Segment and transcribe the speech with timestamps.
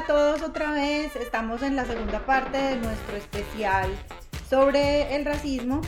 [0.00, 1.14] a todos otra vez.
[1.16, 3.90] Estamos en la segunda parte de nuestro especial
[4.48, 5.82] sobre el racismo.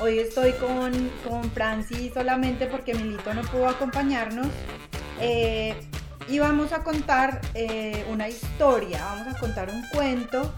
[0.00, 0.92] Hoy estoy con,
[1.28, 4.46] con Franci solamente porque Milito no pudo acompañarnos.
[5.20, 5.74] Eh,
[6.28, 10.54] y vamos a contar eh, una historia, vamos a contar un cuento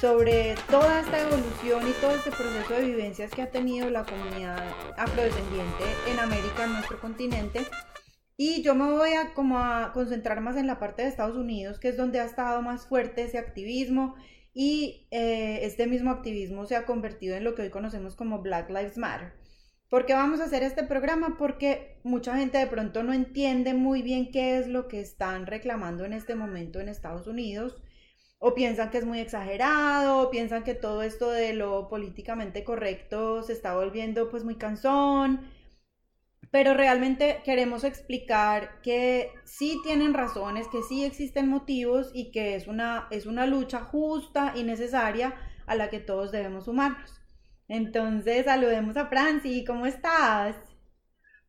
[0.00, 4.62] sobre toda esta evolución y todo este proceso de vivencias que ha tenido la comunidad
[4.96, 7.66] afrodescendiente en América, en nuestro continente.
[8.40, 11.80] Y yo me voy a como a concentrar más en la parte de Estados Unidos,
[11.80, 14.14] que es donde ha estado más fuerte ese activismo
[14.54, 18.70] y eh, este mismo activismo se ha convertido en lo que hoy conocemos como Black
[18.70, 19.32] Lives Matter.
[19.90, 21.36] ¿Por qué vamos a hacer este programa?
[21.36, 26.04] Porque mucha gente de pronto no entiende muy bien qué es lo que están reclamando
[26.04, 27.82] en este momento en Estados Unidos,
[28.38, 33.42] o piensan que es muy exagerado, o piensan que todo esto de lo políticamente correcto
[33.42, 35.40] se está volviendo pues muy cansón,
[36.50, 42.66] pero realmente queremos explicar que sí tienen razones, que sí existen motivos y que es
[42.66, 45.34] una, es una lucha justa y necesaria
[45.66, 47.20] a la que todos debemos sumarnos.
[47.68, 50.56] Entonces, saludemos a Franci, ¿cómo estás?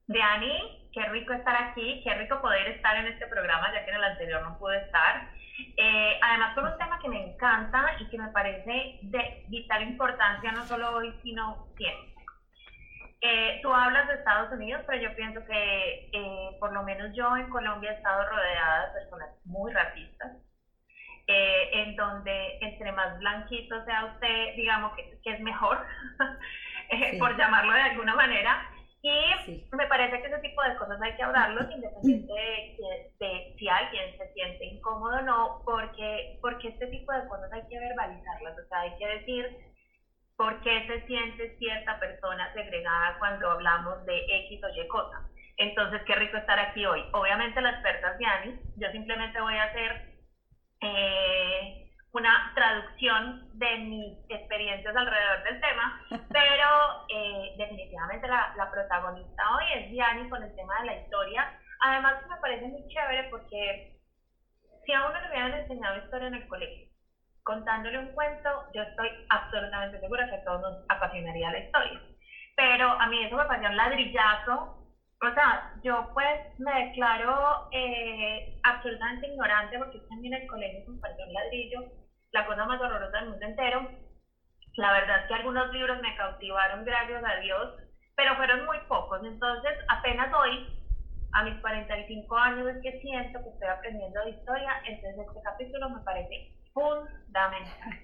[0.07, 3.97] Diani, qué rico estar aquí, qué rico poder estar en este programa, ya que en
[3.97, 5.29] el anterior no pude estar.
[5.77, 10.51] Eh, además, con un tema que me encanta y que me parece de vital importancia,
[10.51, 12.18] no solo hoy, sino siempre.
[13.21, 17.35] Eh, tú hablas de Estados Unidos, pero yo pienso que eh, por lo menos yo
[17.35, 20.31] en Colombia he estado rodeada de personas muy racistas
[21.31, 25.77] eh, en donde entre más blanquito sea usted, digamos que, es mejor,
[26.89, 28.67] eh, por llamarlo de alguna manera.
[29.03, 29.13] Y
[29.71, 32.33] me parece que ese tipo de cosas hay que hablarlos independiente
[33.19, 37.61] de, si alguien se siente incómodo o no, porque, porque este tipo de cosas hay
[37.69, 39.57] que verbalizarlas, o sea, hay que decir
[40.39, 45.29] por qué se siente cierta persona segregada cuando hablamos de X o Y cosa.
[45.57, 47.03] Entonces, qué rico estar aquí hoy.
[47.11, 50.13] Obviamente la experta es Yanis, yo simplemente voy a hacer
[50.79, 56.01] eh, una traducción de mis experiencias alrededor del tema,
[56.31, 61.59] pero eh, definitivamente la, la, protagonista hoy es Diani con el tema de la historia.
[61.81, 63.99] Además me parece muy chévere porque
[64.85, 66.88] si a uno le hubieran enseñado historia en el colegio,
[67.49, 71.99] contándole un cuento, yo estoy absolutamente segura que a todos nos apasionaría la historia.
[72.55, 74.79] Pero a mí eso me pareció un ladrillazo
[75.21, 81.33] o sea, yo pues me declaro eh, absolutamente ignorante porque también el colegio compartió un
[81.33, 81.79] ladrillo,
[82.31, 83.89] la cosa más horrorosa del mundo entero.
[84.77, 87.75] La verdad es que algunos libros me cautivaron, gracias a Dios,
[88.15, 89.21] pero fueron muy pocos.
[89.25, 90.67] Entonces, apenas hoy,
[91.33, 94.71] a mis 45 años, es que siento que estoy aprendiendo de historia.
[94.85, 97.99] Entonces, este capítulo me parece fundamental.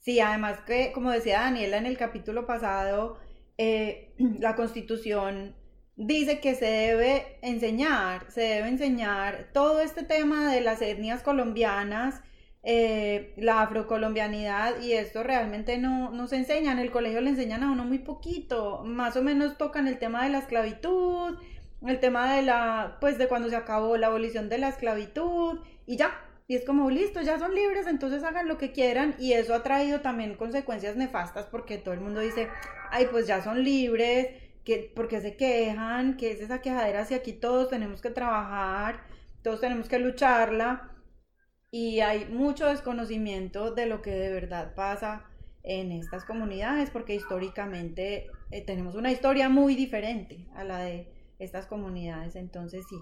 [0.00, 3.18] Sí, además que, como decía Daniela en el capítulo pasado,
[3.56, 5.54] eh, la constitución
[5.96, 12.20] dice que se debe enseñar, se debe enseñar todo este tema de las etnias colombianas,
[12.62, 17.62] eh, la afrocolombianidad y esto realmente no, no se enseña, en el colegio le enseñan
[17.62, 21.38] a uno muy poquito, más o menos tocan el tema de la esclavitud,
[21.86, 25.96] el tema de la, pues de cuando se acabó la abolición de la esclavitud y
[25.96, 26.10] ya,
[26.46, 29.14] y es como, listo, ya son libres, entonces hagan lo que quieran.
[29.18, 32.48] Y eso ha traído también consecuencias nefastas porque todo el mundo dice,
[32.90, 34.28] ay, pues ya son libres,
[34.64, 39.04] que, porque se quejan, que es esa quejadera si aquí todos tenemos que trabajar,
[39.42, 40.90] todos tenemos que lucharla
[41.70, 45.26] y hay mucho desconocimiento de lo que de verdad pasa
[45.62, 51.66] en estas comunidades porque históricamente eh, tenemos una historia muy diferente a la de estas
[51.66, 52.96] comunidades, entonces sí,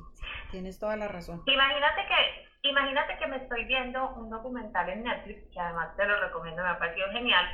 [0.50, 1.42] tienes toda la razón.
[1.46, 6.20] Imagínate que, imagínate que me estoy viendo un documental en Netflix, que además te lo
[6.20, 7.46] recomiendo, me ha parecido genial.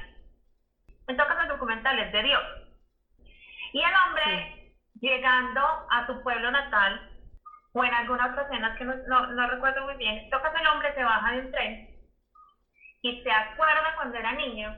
[1.06, 2.42] En todo caso, el documental es de Dios
[3.72, 5.60] y el hombre, llegando
[5.90, 7.10] a su pueblo natal,
[7.72, 11.04] o en algunas ocasiones que no, no, recuerdo muy bien, toca que el hombre se
[11.04, 11.88] baja de un tren
[13.02, 14.74] y se acuerda cuando era niño,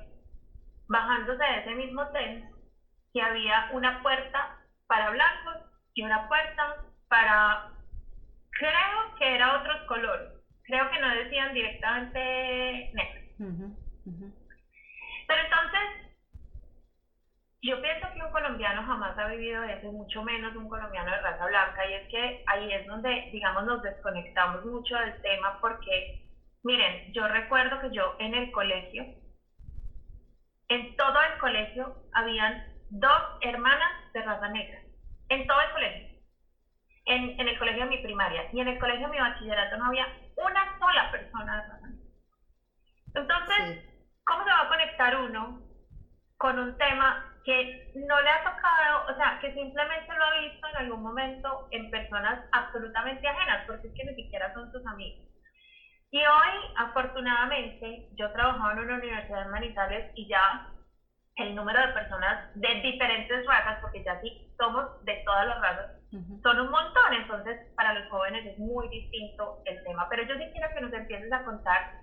[0.89, 2.51] bajándose de ese mismo tren,
[3.13, 5.57] que había una puerta para blancos
[5.95, 6.77] y una puerta
[7.09, 7.71] para,
[8.61, 10.29] creo que era otros colores,
[10.65, 13.75] creo que no decían directamente negro.
[15.27, 15.81] Pero entonces
[17.63, 21.47] yo pienso que un colombiano jamás ha vivido eso, mucho menos un colombiano de raza
[21.47, 26.29] blanca, y es que ahí es donde, digamos, nos desconectamos mucho del tema porque,
[26.63, 29.07] miren, yo recuerdo que yo en el colegio,
[30.69, 34.81] en todo el colegio, habían dos hermanas de raza negra,
[35.31, 36.10] en todo el colegio,
[37.05, 39.87] en, en el colegio de mi primaria, y en el colegio de mi bachillerato no
[39.87, 40.07] había
[40.37, 43.21] una sola persona de.
[43.21, 43.85] Entonces,
[44.25, 45.59] ¿cómo se va a conectar uno
[46.37, 50.67] con un tema que no le ha tocado, o sea, que simplemente lo ha visto
[50.69, 55.27] en algún momento en personas absolutamente ajenas, porque es que ni siquiera son sus amigos.
[56.11, 60.67] Y hoy, afortunadamente, yo trabajaba en una universidad de Manizales y ya
[61.37, 65.91] el número de personas de diferentes razas, porque ya sí somos de todas las razas,
[66.11, 67.15] son un montón.
[67.15, 70.09] Entonces, para los jóvenes es muy distinto el tema.
[70.09, 72.01] Pero yo sí quiero que nos empieces a contar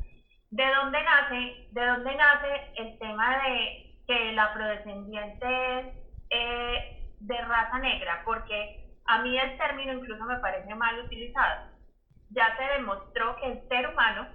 [0.50, 5.86] de dónde nace, de dónde nace el tema de que la afrodescendiente es
[6.30, 11.72] eh, de raza negra, porque a mí el término incluso me parece mal utilizado.
[12.30, 14.28] Ya se demostró que el ser humano,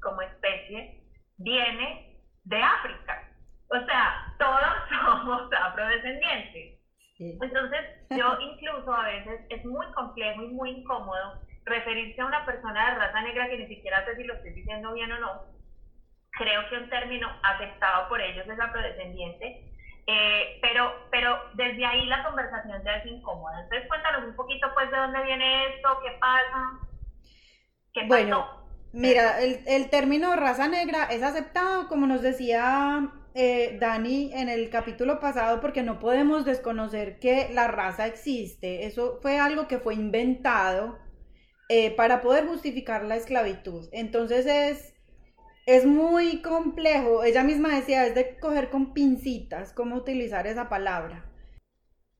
[0.00, 1.02] como especie,
[1.36, 3.28] viene de África.
[3.70, 6.77] O sea, todos somos afrodescendientes.
[7.18, 7.80] Entonces,
[8.10, 12.98] yo incluso a veces es muy complejo y muy incómodo referirse a una persona de
[12.98, 15.42] raza negra que ni siquiera sé si lo estoy diciendo bien o no.
[16.32, 19.64] Creo que un término aceptado por ellos es afrodescendiente,
[20.06, 23.62] eh, pero, pero desde ahí la conversación ya es incómoda.
[23.62, 26.78] Entonces, cuéntanos un poquito, pues, de dónde viene esto, qué pasa,
[27.92, 28.46] qué Bueno,
[28.92, 34.68] mira, el, el término raza negra es aceptado, como nos decía eh, Dani en el
[34.68, 38.84] capítulo pasado porque no podemos desconocer que la raza existe.
[38.84, 40.98] Eso fue algo que fue inventado
[41.68, 43.88] eh, para poder justificar la esclavitud.
[43.92, 44.92] Entonces es,
[45.66, 47.22] es muy complejo.
[47.22, 51.24] Ella misma decía, es de coger con pincitas cómo utilizar esa palabra.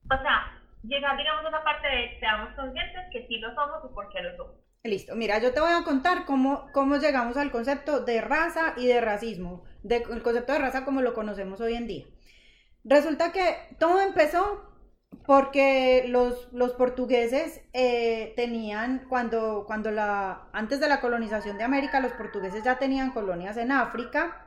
[0.05, 3.93] O sea, llegar, digamos, a esa parte de seamos conscientes que sí lo somos y
[3.93, 4.68] por qué lo somos.
[4.84, 8.86] Listo, mira, yo te voy a contar cómo, cómo llegamos al concepto de raza y
[8.86, 12.06] de racismo, del concepto de raza como lo conocemos hoy en día.
[12.84, 14.69] Resulta que todo empezó
[15.26, 22.00] porque los, los portugueses eh, tenían, cuando, cuando la, antes de la colonización de América,
[22.00, 24.46] los portugueses ya tenían colonias en África,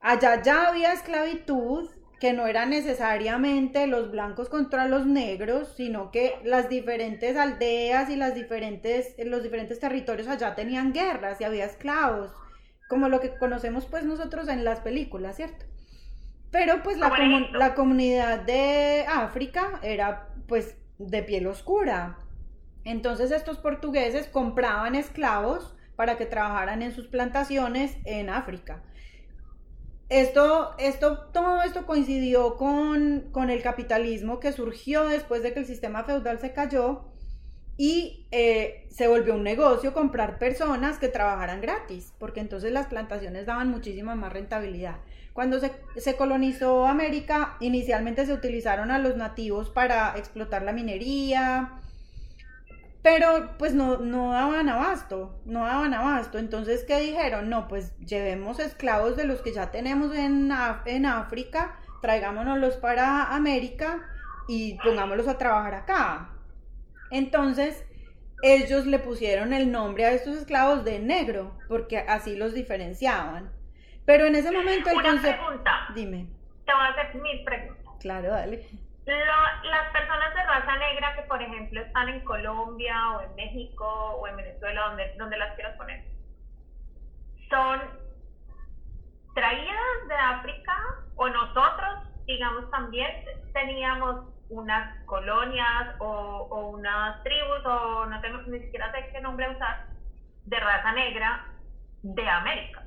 [0.00, 1.88] allá ya había esclavitud,
[2.20, 8.16] que no era necesariamente los blancos contra los negros, sino que las diferentes aldeas y
[8.16, 12.30] las diferentes, los diferentes territorios allá tenían guerras y había esclavos,
[12.90, 15.64] como lo que conocemos pues nosotros en las películas, ¿cierto?
[16.50, 17.10] Pero pues la,
[17.52, 22.18] la comunidad de África era pues de piel oscura.
[22.84, 28.82] Entonces estos portugueses compraban esclavos para que trabajaran en sus plantaciones en África.
[30.10, 36.02] Esto, esto, todo esto coincidió con, el capitalismo que surgió después de que el sistema
[36.02, 37.04] feudal se cayó
[37.76, 43.46] y eh, se volvió un negocio comprar personas que trabajaran gratis, porque entonces las plantaciones
[43.46, 44.96] daban muchísima más rentabilidad.
[45.32, 51.80] Cuando se, se, colonizó América, inicialmente se utilizaron a los nativos para explotar la minería,
[53.02, 56.38] pero pues no, no daban abasto, no daban abasto.
[56.38, 57.48] Entonces, ¿qué dijeron?
[57.48, 60.50] No, pues llevemos esclavos de los que ya tenemos en,
[60.84, 64.02] en África, traigámonos para América
[64.48, 66.30] y pongámoslos a trabajar acá.
[67.10, 67.84] Entonces,
[68.42, 73.50] ellos le pusieron el nombre a estos esclavos de negro, porque así los diferenciaban.
[74.04, 75.70] Pero en ese momento el Una pregunta.
[75.94, 76.26] Dime.
[76.66, 77.94] Te voy a hacer mil preguntas.
[78.00, 78.66] Claro, dale
[79.06, 84.26] las personas de raza negra que, por ejemplo, están en Colombia o en México o
[84.26, 86.04] en Venezuela, donde, donde las quieras poner,
[87.48, 87.80] son
[89.34, 90.76] traídas de África
[91.16, 93.10] o nosotros, digamos, también
[93.52, 99.86] teníamos unas colonias o, unas tribus o no tengo ni siquiera sé qué nombre usar
[100.44, 101.46] de raza negra
[102.02, 102.86] de América.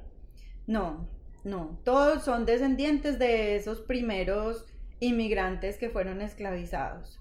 [0.67, 1.07] No,
[1.43, 4.72] no, todos son descendientes de esos primeros
[5.05, 7.19] inmigrantes que fueron esclavizados.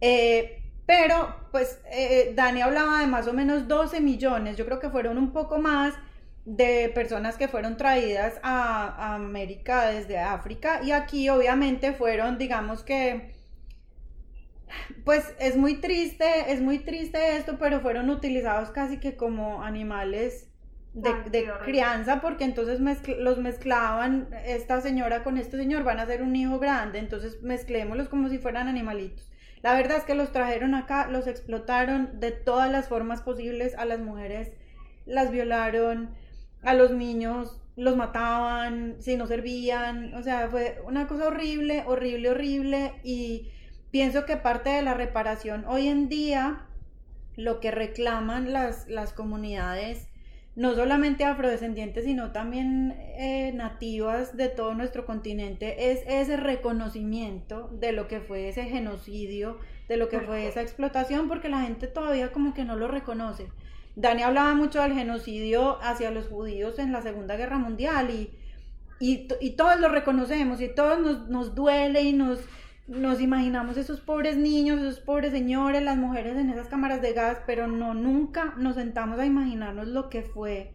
[0.00, 4.90] Eh, pero, pues, eh, Dani hablaba de más o menos 12 millones, yo creo que
[4.90, 5.94] fueron un poco más
[6.44, 13.34] de personas que fueron traídas a, América desde África y aquí obviamente fueron, digamos que,
[15.04, 20.50] pues es muy triste, es muy triste esto, pero fueron utilizados casi que como animales
[20.94, 22.80] de, crianza, porque entonces
[23.18, 28.08] los mezclaban esta señora con este señor, van a ser un hijo grande, entonces mezclémoslos
[28.08, 29.30] como si fueran animalitos.
[29.62, 33.84] La verdad es que los trajeron acá, los explotaron de todas las formas posibles, a
[33.84, 34.52] las mujeres
[35.04, 36.14] las violaron,
[36.62, 42.30] a los niños los mataban, si no servían, o sea, fue una cosa horrible, horrible,
[42.30, 43.50] horrible, y
[43.90, 46.66] pienso que parte de la reparación hoy en día,
[47.36, 50.08] lo que reclaman las, las comunidades,
[50.56, 57.92] no solamente afrodescendientes, sino también eh, nativas de todo nuestro continente, es ese reconocimiento de
[57.92, 59.58] lo que fue ese genocidio,
[59.88, 63.48] de lo que fue esa explotación, porque la gente todavía como que no lo reconoce.
[63.96, 68.30] Dani hablaba mucho del genocidio hacia los judíos en la Segunda Guerra Mundial y,
[69.00, 72.40] y, todos lo reconocemos y todos nos, nos duele y nos,
[72.86, 77.42] nos imaginamos esos pobres niños, esos pobres señores, las mujeres en esas cámaras de gas,
[77.46, 80.72] pero no, nunca nos sentamos a imaginarnos lo que fue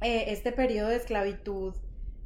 [0.00, 1.74] eh, este periodo de esclavitud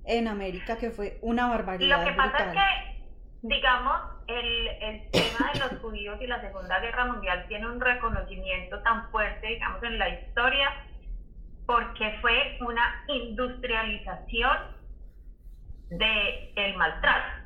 [0.05, 1.99] en América, que fue una barbaridad.
[1.99, 3.09] Lo que pasa es que,
[3.43, 8.81] digamos, el, el tema de los judíos y la Segunda Guerra Mundial tiene un reconocimiento
[8.83, 10.69] tan fuerte, digamos, en la historia,
[11.65, 14.57] porque fue una industrialización
[15.89, 17.46] del el maltrato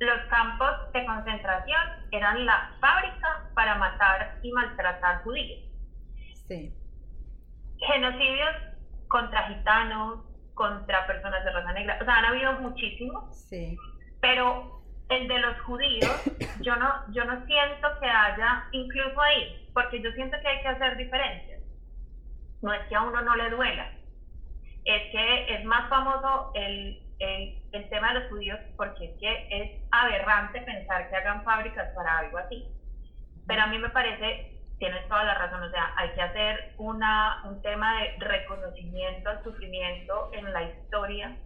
[0.00, 1.80] los campos de concentración
[2.10, 5.60] eran la fábrica para matar y maltratar judíos.
[6.48, 6.72] Sí.
[7.78, 8.56] Genocidios
[9.08, 13.36] contra gitanos, contra personas de raza negra, o sea, han habido muchísimos.
[13.48, 13.76] Sí.
[14.20, 16.22] Pero el de los judíos,
[16.60, 20.68] yo no, yo no siento que haya, incluso ahí, porque yo siento que hay que
[20.68, 21.60] hacer diferencias.
[22.62, 23.90] No es que a uno no le duela,
[24.84, 29.48] es que es más famoso el el, el, tema de los judíos porque es que
[29.50, 32.66] es aberrante pensar que hagan fábricas para algo así.
[33.46, 37.42] Pero a mí me parece, tienes toda la razón, o sea, hay que hacer una,
[37.44, 41.36] un tema de reconocimiento al sufrimiento en la historia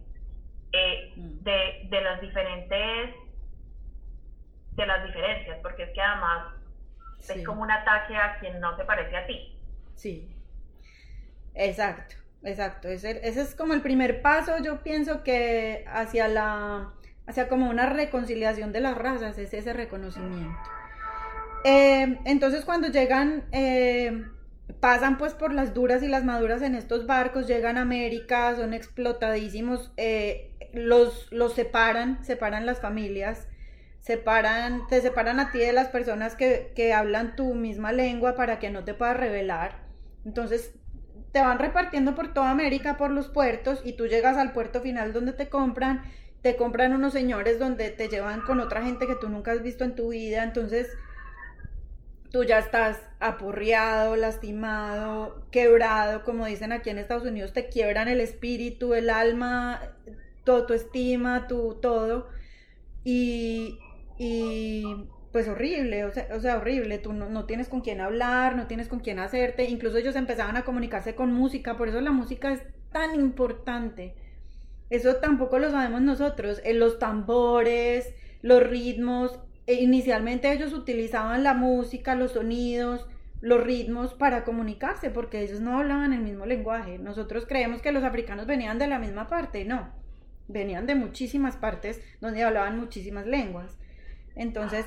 [0.71, 1.43] eh, mm.
[1.43, 3.15] de, de las diferentes
[4.71, 6.53] de las diferencias, porque es que además
[7.29, 9.57] es como un ataque a quien no se parece a ti.
[9.95, 10.35] Sí,
[11.53, 12.15] exacto.
[12.45, 16.93] Exacto, ese, es como el primer paso, yo pienso que hacia la,
[17.25, 20.55] hacia como una reconciliación de las razas, es ese reconocimiento.
[21.63, 24.25] Eh, entonces cuando llegan, eh,
[24.79, 28.75] pasan pues por las duras y las maduras en estos barcos, llegan a América, son
[28.75, 33.47] explotadísimos, eh, los, los separan, separan las familias,
[34.01, 38.59] separan, te separan a ti de las personas que, que hablan tu misma lengua para
[38.59, 39.83] que no te puedas revelar.
[40.25, 40.75] Entonces
[41.35, 45.11] te van repartiendo por toda América, por los puertos, y tú llegas al puerto final
[45.11, 46.01] donde te compran,
[46.41, 49.83] te compran unos señores donde te llevan con otra gente que tú nunca has visto
[49.83, 50.87] en tu vida, entonces
[52.31, 58.21] tú ya estás apurriado, lastimado, quebrado, como dicen aquí en Estados Unidos, te quiebran el
[58.21, 59.81] espíritu, el alma,
[60.45, 62.29] todo tu estima, tu todo.
[63.03, 63.77] Y,
[64.17, 64.85] y
[65.35, 69.19] pues horrible, o sea, horrible, tú no, tienes con quién hablar, no tienes con quién
[69.19, 72.61] hacerte, incluso ellos empezaban a comunicarse con música, por eso la música es
[72.93, 74.15] tan importante.
[74.89, 79.37] Eso tampoco lo sabemos nosotros, en los tambores, los ritmos,
[79.67, 83.05] e inicialmente ellos utilizaban la música, los sonidos,
[83.41, 86.97] los ritmos para comunicarse, porque ellos no hablaban el mismo lenguaje.
[86.97, 89.89] Nosotros creemos que los africanos venían de la misma parte, no,
[90.47, 93.77] venían de muchísimas partes donde hablaban muchísimas lenguas.
[94.35, 94.85] Entonces,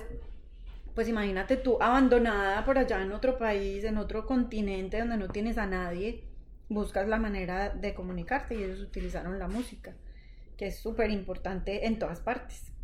[0.99, 5.57] pues imagínate tú abandonada por allá en otro país, en otro continente donde no tienes
[5.57, 6.25] a nadie,
[6.69, 9.93] buscas la manera de comunicarte y ellos utilizaron la música,
[10.59, 12.75] que es súper importante en todas partes.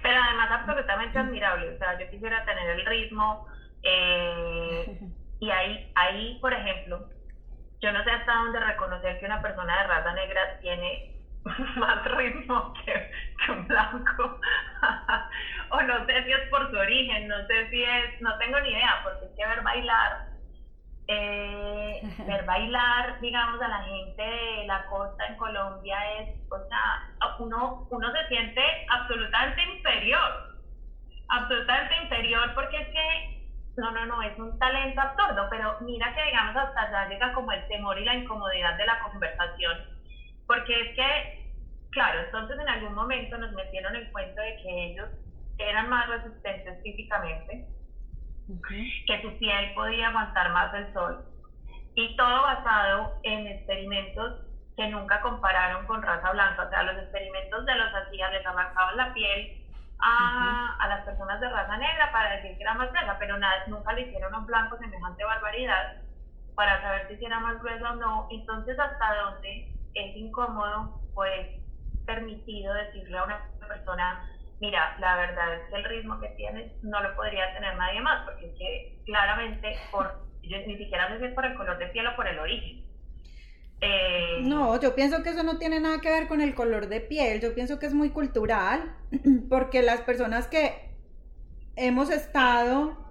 [0.00, 3.48] Pero además absolutamente admirable, o sea, yo quisiera tener el ritmo
[3.82, 5.10] eh,
[5.40, 7.10] y ahí, ahí, por ejemplo,
[7.80, 11.19] yo no sé hasta dónde reconocer que una persona de raza negra tiene
[11.76, 13.10] más ritmo que,
[13.50, 14.38] un blanco.
[15.70, 18.70] o no sé si es por su origen, no sé si es, no tengo ni
[18.70, 20.18] idea, porque es que ver bailar,
[21.08, 27.06] eh, ver bailar, digamos, a la gente de la costa en Colombia es, o sea,
[27.38, 30.50] uno, uno se siente absolutamente inferior,
[31.28, 33.40] absolutamente inferior porque es que
[33.76, 37.52] no, no, no, es un talento absurdo, pero mira que digamos hasta allá llega como
[37.52, 39.99] el temor y la incomodidad de la conversación
[40.50, 41.52] porque es que,
[41.92, 45.08] claro, entonces en algún momento nos metieron el cuento de que ellos
[45.58, 47.68] eran más resistentes físicamente,
[49.06, 51.24] que su piel podía aguantar más el sol,
[51.94, 54.40] y todo basado en experimentos
[54.76, 58.96] que nunca compararon con raza blanca, o sea, los experimentos de los hacían, les arrancaban
[58.96, 59.56] la piel
[60.00, 63.62] a, a, las personas de raza negra para decir que era más gruesa, pero nada,
[63.68, 65.98] nunca le hicieron a un blanco semejante barbaridad
[66.56, 71.60] para saber si era más gruesa o no, entonces hasta dónde es incómodo, pues
[72.06, 74.28] permitido decirle a una persona,
[74.60, 78.24] mira, la verdad es que el ritmo que tienes no lo podría tener nadie más,
[78.24, 82.06] porque es que claramente, por, ni siquiera sé si es por el color de piel
[82.06, 82.84] o por el origen.
[83.82, 87.00] Eh, no, yo pienso que eso no tiene nada que ver con el color de
[87.00, 88.94] piel, yo pienso que es muy cultural,
[89.48, 90.90] porque las personas que
[91.76, 93.09] hemos estado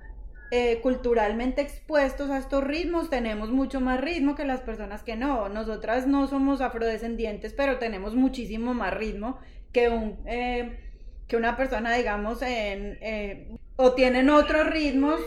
[0.51, 5.49] eh, culturalmente expuestos a estos ritmos, tenemos mucho más ritmo que las personas que no.
[5.49, 9.39] Nosotras no somos afrodescendientes, pero tenemos muchísimo más ritmo
[9.71, 10.79] que un eh,
[11.27, 15.19] que una persona, digamos, en, eh, o tienen otros ritmos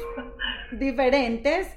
[0.72, 1.68] diferentes.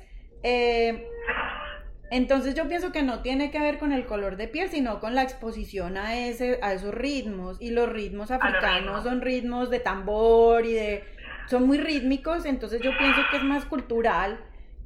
[2.11, 5.15] Entonces yo pienso que no tiene que ver con el color de piel, sino con
[5.15, 7.57] la exposición a, ese, a esos ritmos.
[7.59, 11.03] Y los ritmos africanos son ritmos de tambor y de...
[11.47, 14.39] son muy rítmicos, entonces yo pienso que es más cultural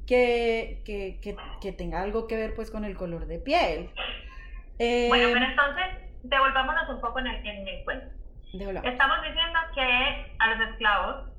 [0.06, 1.20] que, que,
[1.60, 3.90] que, tenga algo que ver pues con el color de piel.
[4.78, 5.86] bueno, pero entonces
[6.24, 8.06] devolvámonos un poco en el, en el cuento.
[8.52, 11.30] Estamos diciendo que a los esclavos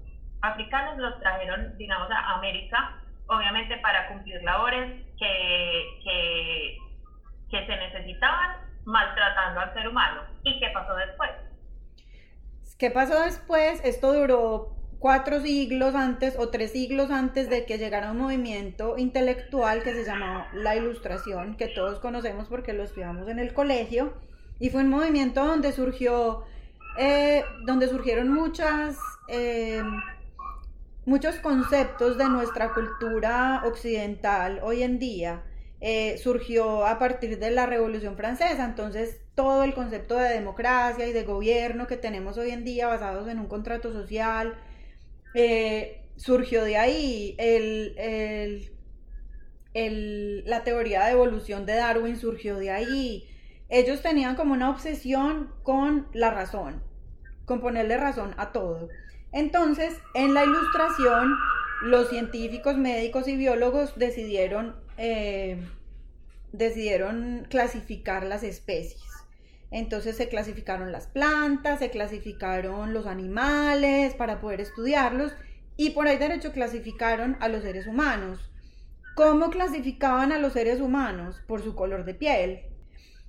[0.41, 2.97] africanos los trajeron, digamos, a América
[3.27, 6.77] obviamente para cumplir labores que, que,
[7.49, 10.21] que se necesitaban, maltratando al ser humano.
[10.43, 11.31] ¿Y qué pasó después?
[12.77, 13.83] ¿Qué pasó después?
[13.85, 19.81] Esto duró cuatro siglos antes o tres siglos antes de que llegara un movimiento intelectual
[19.81, 24.13] que se llamó la Ilustración, que todos conocemos porque lo estudiamos en el colegio,
[24.59, 26.43] y fue un movimiento donde surgió,
[26.99, 28.95] eh, donde surgieron muchas
[29.27, 29.81] eh,
[31.03, 35.41] muchos conceptos de nuestra cultura occidental hoy en día
[35.79, 38.65] eh, surgió a partir de la Revolución Francesa.
[38.65, 43.27] Entonces, todo el concepto de democracia y de gobierno que tenemos hoy en día basados
[43.27, 44.53] en un contrato social
[45.33, 47.35] eh, surgió de ahí.
[50.45, 53.27] la teoría de evolución de Darwin surgió de ahí.
[53.69, 56.83] Ellos tenían como una obsesión con la razón,
[57.45, 58.89] con ponerle razón a todo.
[59.31, 61.37] Entonces, en la ilustración,
[61.83, 65.57] los científicos, médicos y biólogos decidieron, eh,
[66.51, 69.10] decidieron clasificar las especies.
[69.71, 75.33] Entonces se clasificaron las plantas, se clasificaron los animales para poder estudiarlos
[75.77, 78.51] y por ahí derecho clasificaron a los seres humanos.
[79.15, 81.41] ¿Cómo clasificaban a los seres humanos?
[81.47, 82.61] Por su color de piel.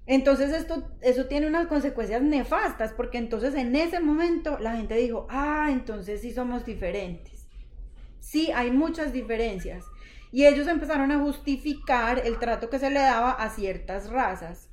[0.07, 5.27] Entonces esto, eso tiene unas consecuencias nefastas, porque entonces en ese momento la gente dijo,
[5.31, 7.47] ah, entonces sí somos diferentes.
[8.19, 9.85] Sí, hay muchas diferencias.
[10.33, 14.72] Y ellos empezaron a justificar el trato que se le daba a ciertas razas.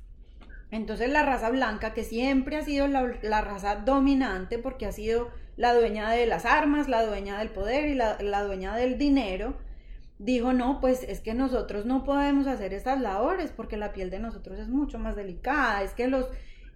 [0.70, 5.74] Entonces la raza blanca, que siempre ha sido la, raza dominante, porque ha sido la
[5.74, 9.56] dueña de las armas, la dueña del poder y la, dueña del dinero,
[10.18, 14.20] dijo, no, pues es que nosotros no podemos hacer estas labores porque la piel de
[14.20, 16.26] nosotros es mucho más delicada, es que los,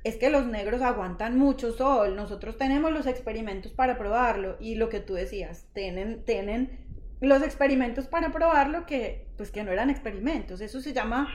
[0.03, 4.89] es que los negros aguantan mucho sol, nosotros tenemos los experimentos para probarlo y lo
[4.89, 6.84] que tú decías, tienen, tienen
[7.25, 11.29] los experimentos para probarlo que pues que no eran experimentos, eso se llama,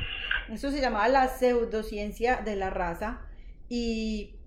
[0.49, 3.21] eso se llamaba la pseudociencia de la raza
[3.67, 4.39] y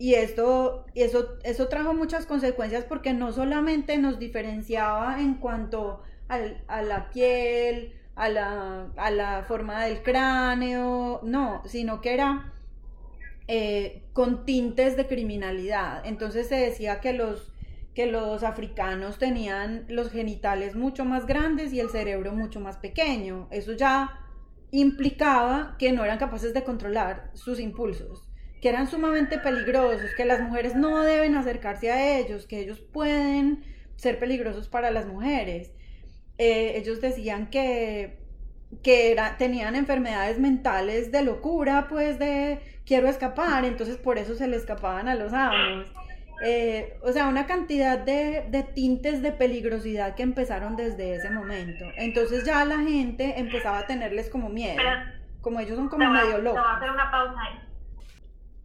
[0.00, 6.80] y esto, eso, eso trajo muchas consecuencias porque no solamente nos diferenciaba en cuanto a
[6.80, 12.50] la piel, a la, forma del cráneo, no, sino que era
[13.46, 16.00] eh, con tintes de criminalidad.
[16.06, 17.49] Entonces se decía que los,
[17.94, 23.48] que los africanos tenían los genitales mucho más grandes y el cerebro mucho más pequeño.
[23.50, 24.26] Eso ya
[24.70, 28.28] implicaba que no eran capaces de controlar sus impulsos,
[28.60, 33.64] que eran sumamente peligrosos, que las mujeres no deben acercarse a ellos, que ellos pueden
[33.96, 35.72] ser peligrosos para las mujeres.
[36.38, 38.20] Eh, ellos decían que,
[38.82, 44.56] que tenían enfermedades mentales de locura, pues de quiero escapar, entonces por eso se le
[44.56, 45.92] escapaban a los amos.
[46.42, 51.84] Eh, o sea, una cantidad de, de, tintes de peligrosidad que empezaron desde ese momento.
[51.96, 54.82] Entonces ya la gente empezaba a tenerles como miedo,
[55.42, 56.62] como ellos son como medio locos.
[56.64, 57.60] a hacer una pausa ahí.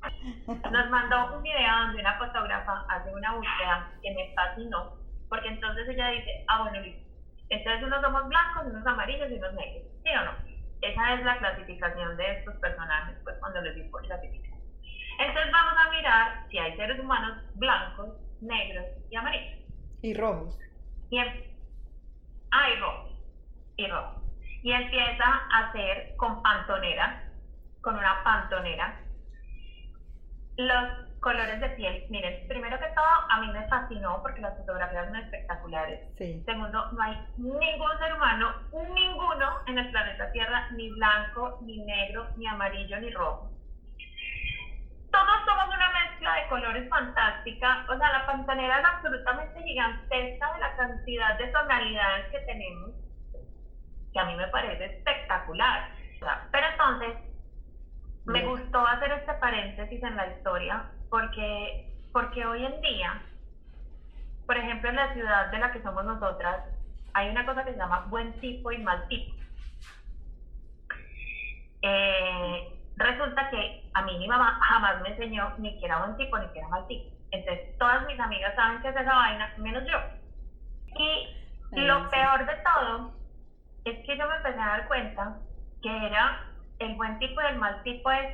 [0.47, 4.93] Nos mandó un video donde una fotógrafa hace una búsqueda que me fascinó,
[5.27, 6.79] porque entonces ella dice, ah, bueno,
[7.49, 10.31] entonces unos somos blancos, unos amarillos y unos negros, ¿sí o no?
[10.81, 14.34] Esa es la clasificación de estos personajes, pues cuando les digo clasificación.
[16.05, 19.59] Mirar si hay seres humanos blancos, negros y amarillos.
[20.03, 20.59] Y rojos.
[21.09, 21.27] Y em,
[22.51, 23.11] ah, y rojos.
[23.77, 24.23] Y rojos.
[24.61, 27.23] Y empieza a hacer con pantonera,
[27.81, 29.01] con una pantonera,
[30.57, 35.07] los colores de piel, miren, primero que todo, a mí me fascinó porque las fotografías
[35.07, 36.01] son espectaculares.
[36.45, 38.53] Segundo, no hay ningún ser humano,
[38.93, 43.54] ninguno en el planeta Tierra, ni blanco, ni negro, ni amarillo, ni rojo.
[45.15, 47.85] Todos somos una mezcla de colores fantástica.
[47.87, 52.91] O sea, la pantanera es absolutamente gigantesca de la cantidad de tonalidades que tenemos,
[54.11, 55.89] que a mí me parece espectacular.
[56.51, 57.13] pero entonces,
[58.25, 63.21] me gustó hacer este paréntesis en la historia porque, porque hoy en día,
[64.45, 66.61] por ejemplo, en la ciudad de la que somos nosotras,
[67.13, 69.33] hay una cosa que se llama buen tipo y mal tipo.
[71.83, 76.37] Eh, resulta que a mí mi mamá jamás me enseñó ni que era buen tipo
[76.37, 77.05] ni que era mal tipo.
[77.31, 79.97] Entonces todas mis amigas saben que es esa vaina, menos yo.
[80.95, 81.27] Y
[81.71, 83.11] lo peor de todo
[83.85, 85.33] es que yo me empecé a dar cuenta
[85.81, 86.37] que era
[86.79, 88.29] el buen tipo y el mal tipo es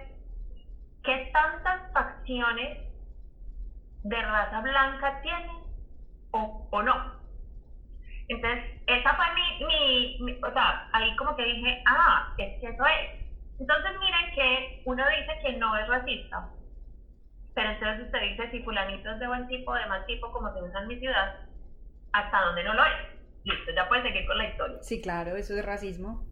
[1.04, 2.80] qué tantas facciones
[4.04, 5.58] de raza blanca tienen
[6.32, 6.96] o, o no.
[8.28, 12.86] Entonces, esa fue mi, mi, o sea, ahí como que dije, ah, es que eso
[12.86, 13.21] es.
[13.62, 16.50] Entonces, miren que uno dice que no es racista,
[17.54, 20.64] pero entonces usted dice si fulanito es de buen tipo, de mal tipo, como se
[20.64, 21.36] usa en mi ciudad,
[22.12, 22.92] hasta donde no lo es.
[23.44, 24.78] Listo, ya puede seguir con la historia.
[24.82, 26.26] Sí, claro, eso es racismo.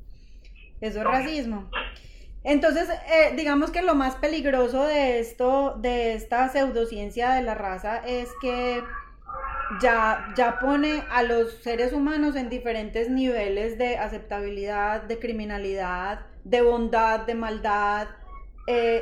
[0.81, 1.69] Eso es racismo.
[2.43, 7.97] Entonces, eh, digamos que lo más peligroso de esto, de esta pseudociencia de la raza,
[8.07, 8.81] es que
[9.81, 16.61] ya, ya pone a los seres humanos en diferentes niveles de aceptabilidad, de criminalidad, de
[16.61, 18.07] bondad, de maldad.
[18.67, 19.01] Eh,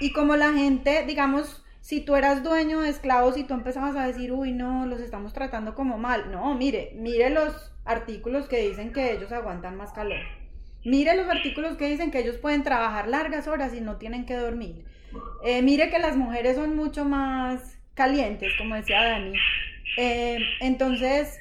[0.00, 4.06] y como la gente, digamos, si tú eras dueño de esclavos y tú empezabas a
[4.06, 6.30] decir, uy, no, los estamos tratando como mal.
[6.30, 10.20] No, mire, mire los artículos que dicen que ellos aguantan más calor.
[10.84, 14.34] Mire los artículos que dicen que ellos pueden trabajar largas horas y no tienen que
[14.34, 14.84] dormir.
[15.44, 19.34] Eh, mire que las mujeres son mucho más calientes, como decía Dani.
[19.96, 21.38] Eh, entonces,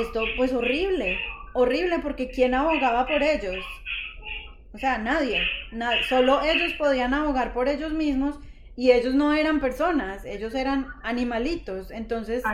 [0.00, 1.18] esto pues horrible,
[1.52, 3.64] horrible porque ¿quién abogaba por ellos?
[4.72, 5.42] O sea, nadie,
[6.08, 8.38] solo ellos podían abogar por ellos mismos
[8.76, 12.44] y ellos no eran personas, ellos eran animalitos, entonces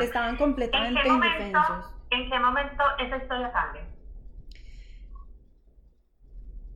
[0.00, 1.86] estaban completamente indefensos.
[2.10, 3.82] ¿En qué momento esa historia cambia?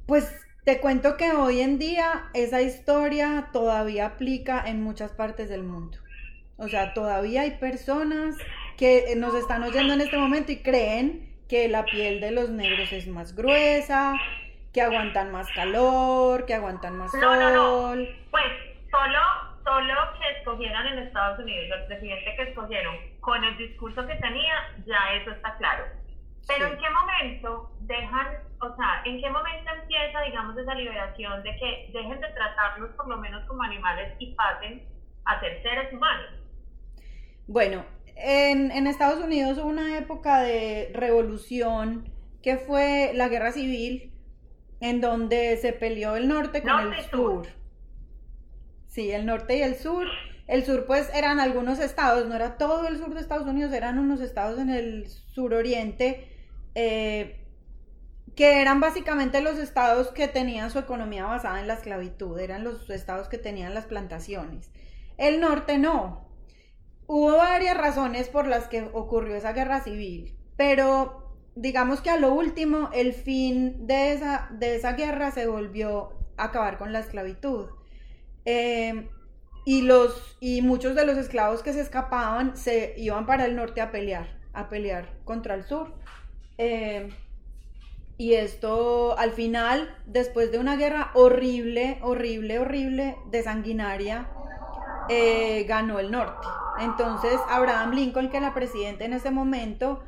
[0.07, 5.63] Pues te cuento que hoy en día esa historia todavía aplica en muchas partes del
[5.63, 5.99] mundo.
[6.57, 8.37] O sea, todavía hay personas
[8.77, 12.93] que nos están oyendo en este momento y creen que la piel de los negros
[12.93, 14.15] es más gruesa,
[14.73, 17.21] que aguantan más calor, que aguantan más sol.
[17.21, 18.05] No, no.
[18.31, 18.45] Pues
[18.91, 19.19] solo,
[19.65, 24.55] solo que escogieran en Estados Unidos, el presidente que escogieron, con el discurso que tenía,
[24.87, 25.85] ya eso está claro.
[26.47, 28.27] Pero ¿en qué momento dejan,
[28.61, 33.09] o sea, en qué momento empieza, digamos, esa liberación de que dejen de tratarlos por
[33.09, 34.83] lo menos como animales y pasen
[35.25, 36.31] a ser seres humanos?
[37.47, 37.85] Bueno,
[38.17, 42.11] en, en Estados Unidos hubo una época de revolución
[42.43, 44.10] que fue la guerra civil,
[44.81, 47.47] en donde se peleó el norte con el sur.
[48.89, 50.07] Sí, el norte y el sur.
[50.47, 54.01] El sur, pues, eran algunos estados, no era todo el sur de Estados Unidos, eran
[54.01, 56.27] unos estados en el suroriente
[56.75, 57.47] eh,
[58.35, 62.91] que eran básicamente los estados que tenían su economía basada en la esclavitud, eran los
[62.91, 64.71] estados que tenían las plantaciones.
[65.19, 66.29] El norte no.
[67.07, 71.20] Hubo varias razones por las que ocurrió esa guerra civil, pero
[71.55, 76.45] digamos que a lo último el fin de esa, de esa guerra se volvió a
[76.45, 77.69] acabar con la esclavitud.
[78.45, 79.09] Eh,
[79.65, 83.81] y, los, y muchos de los esclavos que se escapaban se iban para el norte
[83.81, 85.95] a pelear, a pelear contra el sur.
[86.59, 87.11] Eh,
[88.17, 94.29] y esto al final, después de una guerra horrible, horrible, horrible, de sanguinaria,
[95.09, 96.47] eh, ganó el norte.
[96.81, 100.03] Entonces Abraham Lincoln, que era presidente en ese momento,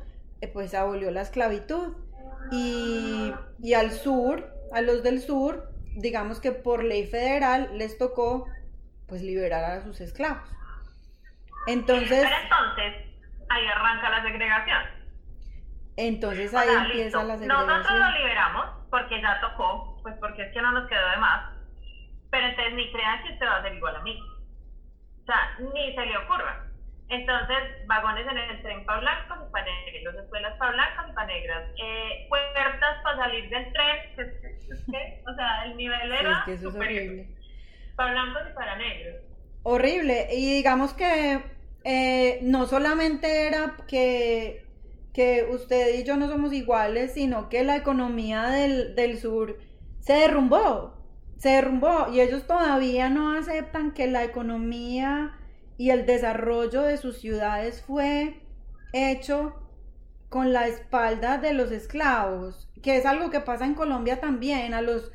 [0.47, 1.95] pues abolió la esclavitud.
[2.51, 8.47] Y, y al sur, a los del sur, digamos que por ley federal les tocó
[9.07, 10.49] pues liberar a sus esclavos.
[11.67, 12.23] Entonces...
[12.23, 12.93] Pero entonces,
[13.49, 14.83] ahí arranca la segregación.
[15.95, 17.67] Entonces ahí empieza la segregación.
[17.67, 21.53] Nosotros lo liberamos porque ya tocó, pues porque es que no nos quedó de más.
[22.31, 24.19] Pero entonces ni crean que usted va a ser igual a mí.
[25.21, 26.67] O sea, ni se le ocurra.
[27.13, 31.27] Entonces, vagones en el tren para blancos y para negros, escuelas para blancos y para
[31.27, 36.69] negras, eh, puertas para salir del tren, o sea, el nivel era es que eso
[36.69, 37.27] es horrible.
[37.95, 39.21] para blancos y para negros.
[39.63, 41.39] Horrible, y digamos que
[41.83, 44.63] eh, no solamente era que
[45.13, 49.59] que usted y yo no somos iguales, sino que la economía del, sur
[49.99, 50.97] se derrumbó,
[51.37, 55.37] se derrumbó y ellos todavía no aceptan que la economía
[55.77, 58.41] y el desarrollo de sus ciudades fue
[58.93, 59.55] hecho
[60.29, 64.81] con la espalda de los esclavos, que es algo que pasa en Colombia también, a
[64.81, 65.11] los,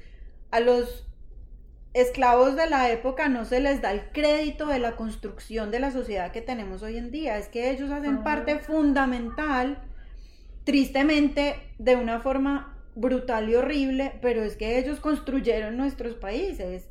[0.50, 1.08] a los
[1.92, 5.90] esclavos de la época no se les da el crédito de la construcción de la
[5.90, 9.82] sociedad que tenemos hoy en día, es que ellos hacen parte fundamental
[10.64, 16.88] tristemente de una forma brutal y horrible, pero es que ellos construyeron nuestros países,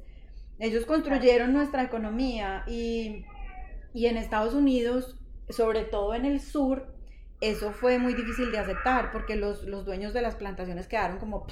[0.60, 3.24] ellos construyeron nuestra economía y,
[4.06, 5.18] en Estados Unidos,
[5.50, 6.94] sobre todo en el sur,
[7.42, 11.48] eso fue muy difícil de aceptar porque los, los dueños de las plantaciones quedaron como,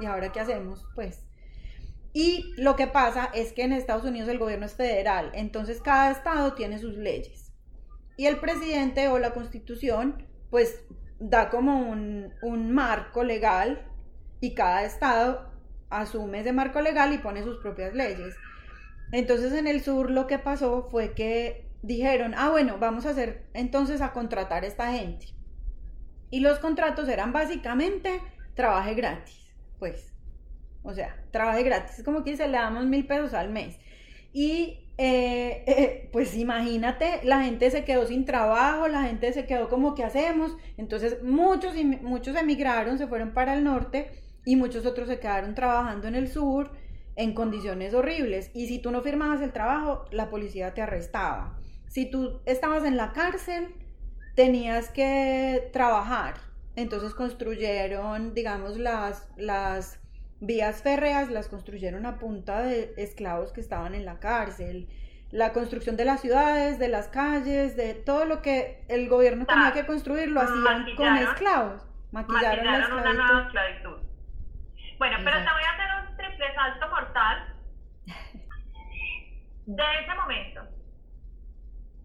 [0.00, 0.84] ¿y ahora qué hacemos?
[0.94, 1.24] Pues...
[2.12, 6.10] Y lo que pasa es que en Estados Unidos el gobierno es federal, entonces cada
[6.10, 7.52] estado tiene sus leyes.
[8.16, 10.82] Y el presidente o la constitución, pues
[11.20, 13.86] da como un, marco legal
[14.40, 15.50] y cada estado
[15.90, 18.34] asume ese marco legal y pone sus propias leyes.
[19.12, 23.46] Entonces en el sur lo que pasó fue que dijeron, ah, bueno, vamos a hacer
[23.54, 25.26] entonces a contratar a esta gente.
[26.30, 28.20] Y los contratos eran básicamente
[28.54, 30.12] trabaje gratis, pues.
[30.82, 33.78] O sea, trabaje gratis, como que se le damos mil pesos al mes.
[34.32, 39.68] Y eh, eh, pues imagínate, la gente se quedó sin trabajo, la gente se quedó
[39.68, 40.56] como, ¿qué hacemos?
[40.76, 44.10] Entonces muchos, muchos emigraron, se fueron para el norte
[44.44, 46.70] y muchos otros se quedaron trabajando en el sur
[47.20, 48.50] en condiciones horribles.
[48.54, 51.58] Y si tú no firmabas el trabajo, la policía te arrestaba.
[51.86, 53.74] Si tú estabas en la cárcel,
[54.34, 56.34] tenías que trabajar.
[56.76, 60.00] Entonces construyeron, digamos, las, las
[60.40, 64.88] vías férreas, las construyeron a punta de esclavos que estaban en la cárcel.
[65.30, 69.72] La construcción de las ciudades, de las calles, de todo lo que el gobierno tenía
[69.72, 71.82] que construir, lo hacían con esclavos.
[72.12, 74.10] Maquillaron, la una nueva esclavitud.
[74.98, 75.99] Bueno, pero te voy a hacer un
[76.54, 77.54] salto mortal.
[79.66, 80.62] De ese momento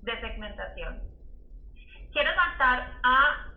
[0.02, 1.02] de segmentación.
[2.14, 3.48] Quiero saltar a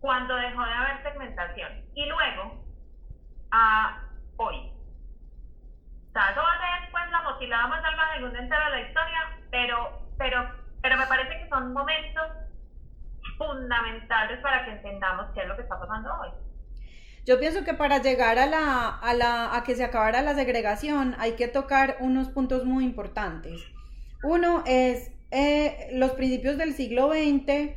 [0.00, 2.64] cuando dejó de haber segmentación y luego
[3.50, 4.02] a
[4.36, 4.72] hoy.
[6.14, 8.80] O eso va a ser después la motilada más salvaje del mundo entero de la
[8.80, 10.50] historia, pero, pero,
[10.82, 12.26] pero me parece que son momentos
[13.36, 16.30] fundamentales para que entendamos qué es lo que está pasando hoy.
[17.28, 21.14] Yo pienso que para llegar a, la, a, la, a que se acabara la segregación
[21.18, 23.60] hay que tocar unos puntos muy importantes.
[24.22, 27.76] Uno es eh, los principios del siglo XX,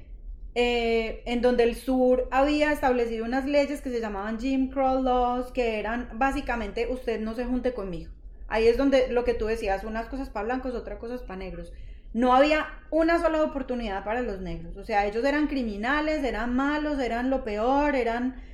[0.55, 5.51] eh, en donde el sur había establecido unas leyes que se llamaban Jim Crow Laws,
[5.51, 8.09] que eran básicamente usted no se junte conmigo.
[8.47, 11.73] Ahí es donde lo que tú decías, unas cosas para blancos, otras cosas para negros.
[12.13, 14.77] No había una sola oportunidad para los negros.
[14.77, 18.49] O sea, ellos eran criminales, eran malos, eran lo peor, eran...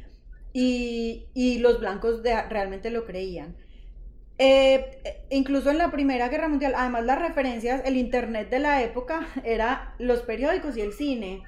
[0.54, 3.56] Y, los blancos realmente lo creían.
[4.40, 9.28] Eh, incluso en la Primera Guerra Mundial, además las referencias, el Internet de la época
[9.44, 11.44] era los periódicos y el cine.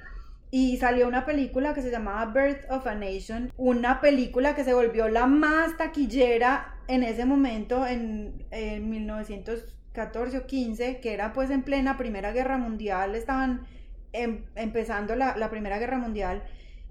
[0.52, 4.74] Y salió una película que se llamaba Birth of a Nation, una película que se
[4.74, 11.62] volvió la más taquillera en ese momento, en, 1914 o 15, que era pues en
[11.62, 13.64] plena Primera Guerra Mundial, estaban
[14.12, 16.42] em, empezando la, la Primera Guerra Mundial.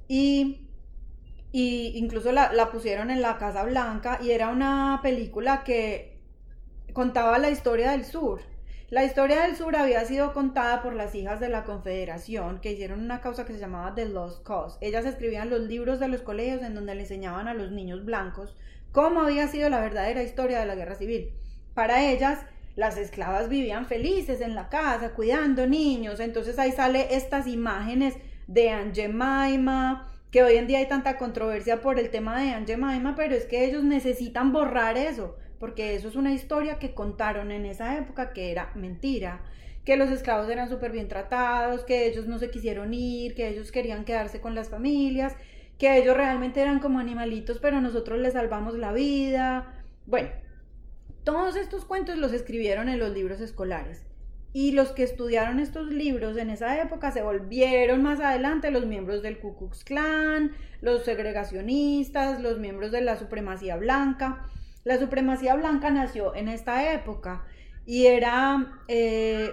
[0.07, 0.68] Y
[1.51, 6.19] y incluso la, pusieron en la Casa Blanca y era una película que
[6.93, 8.41] contaba la historia del sur.
[8.89, 13.01] La historia del sur había sido contada por las hijas de la Confederación que hicieron
[13.01, 14.77] una causa que se llamaba The Lost Cause.
[14.81, 18.55] Ellas escribían los libros de los colegios en donde le enseñaban a los niños blancos
[18.91, 21.31] cómo había sido la verdadera historia de la guerra civil.
[21.75, 22.39] Para ellas,
[22.75, 26.19] las esclavas vivían felices en la casa, cuidando niños.
[26.19, 28.15] Entonces ahí sale estas imágenes
[28.47, 32.67] de Aunt Jemima, que hoy en día hay tanta controversia por el tema de Aunt
[32.67, 37.51] Jemima, pero es que ellos necesitan borrar eso, porque eso es una historia que contaron
[37.51, 39.41] en esa época que era mentira,
[39.85, 43.71] que los esclavos eran súper bien tratados, que ellos no se quisieron ir, que ellos
[43.71, 45.35] querían quedarse con las familias,
[45.79, 49.83] que ellos realmente eran como animalitos, pero nosotros les salvamos la vida.
[50.05, 50.29] Bueno,
[51.23, 54.08] todos estos cuentos los escribieron en los libros escolares.
[54.51, 59.21] Y los que estudiaron estos libros en esa época se volvieron más adelante los miembros
[59.21, 64.47] del Ku Klux Klan, los segregacionistas, los miembros de la supremacía blanca.
[64.83, 67.45] La supremacía blanca nació en esta época
[67.85, 69.51] y era eh,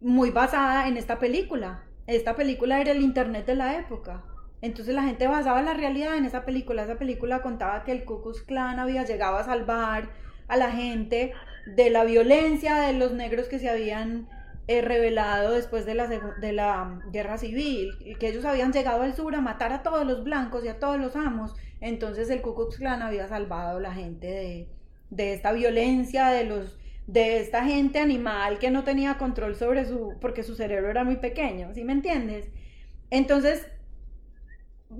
[0.00, 1.84] muy basada en esta película.
[2.06, 4.24] Esta película era el Internet de la época.
[4.60, 6.84] Entonces la gente basaba la realidad en esa película.
[6.84, 10.10] Esa película contaba que el Ku Klux Klan había llegado a salvar
[10.48, 11.32] a la gente
[11.74, 14.28] de la violencia de los negros que se habían
[14.66, 19.34] eh, revelado después de la, de la guerra civil, que ellos habían llegado al sur
[19.34, 22.76] a matar a todos los blancos y a todos los amos, entonces el Ku Klux
[22.76, 24.68] Klan había salvado a la gente de,
[25.10, 30.18] de esta violencia, de los de esta gente animal que no tenía control sobre su,
[30.20, 32.50] porque su cerebro era muy pequeño, ¿sí me entiendes?
[33.10, 33.66] Entonces,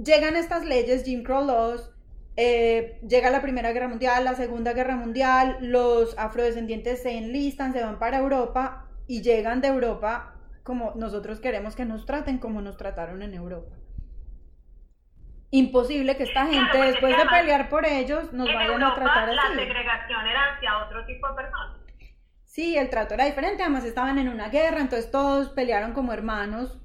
[0.03, 1.91] llegan estas leyes, Jim Crow Laws,
[2.41, 7.83] eh, llega la Primera Guerra Mundial, la Segunda Guerra Mundial, los afrodescendientes se enlistan, se
[7.83, 12.77] van para Europa y llegan de Europa como nosotros queremos que nos traten, como nos
[12.77, 13.75] trataron en Europa.
[15.51, 19.35] Imposible que esta gente, después de pelear por ellos, nos vayan a tratar así.
[19.35, 21.77] La segregación era hacia otro tipo de personas.
[22.45, 26.79] Sí, el trato era diferente, además estaban en una guerra, entonces todos pelearon como hermanos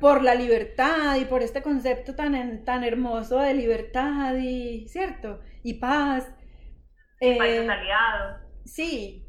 [0.00, 5.40] por la libertad y por este concepto tan, tan hermoso de libertad y, ¿cierto?
[5.62, 6.30] Y paz.
[7.20, 8.42] Eh, aliados.
[8.64, 9.26] Sí,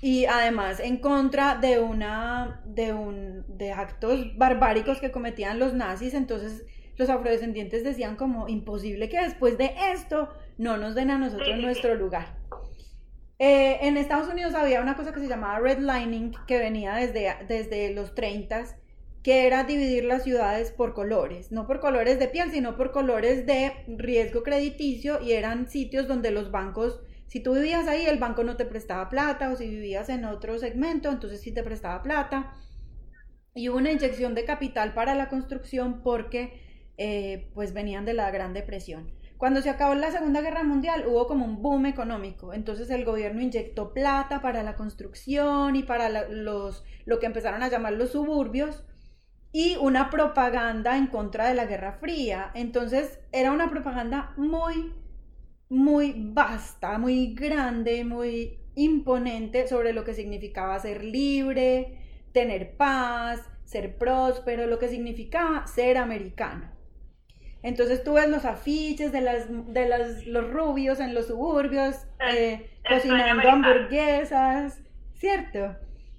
[0.00, 6.14] y además en contra de una, de un, de actos barbáricos que cometían los nazis,
[6.14, 6.64] entonces
[6.96, 11.94] los afrodescendientes decían como imposible que después de esto no nos den a nosotros nuestro
[11.94, 12.36] lugar.
[13.38, 17.92] Eh, en Estados Unidos había una cosa que se llamaba redlining, que venía desde, desde
[17.92, 18.64] los 30
[19.26, 23.44] que era dividir las ciudades por colores, no por colores de piel, sino por colores
[23.44, 28.44] de riesgo crediticio y eran sitios donde los bancos, si tú vivías ahí, el banco
[28.44, 32.54] no te prestaba plata o si vivías en otro segmento, entonces sí te prestaba plata.
[33.52, 36.62] Y hubo una inyección de capital para la construcción porque
[36.96, 39.10] eh, pues venían de la Gran Depresión.
[39.38, 43.42] Cuando se acabó la Segunda Guerra Mundial hubo como un boom económico, entonces el gobierno
[43.42, 48.84] inyectó plata para la construcción y para los, lo que empezaron a llamar los suburbios
[49.56, 52.50] y una propaganda en contra de la Guerra Fría.
[52.52, 54.92] Entonces era una propaganda muy,
[55.70, 61.96] muy vasta, muy grande, muy imponente sobre lo que significaba ser libre,
[62.32, 66.70] tener paz, ser próspero, lo que significaba ser americano.
[67.62, 69.88] Entonces tú ves los afiches de, las, de
[70.26, 71.96] los rubios en los suburbios,
[72.30, 74.82] eh, cocinando hamburguesas,
[75.14, 75.76] ¿cierto?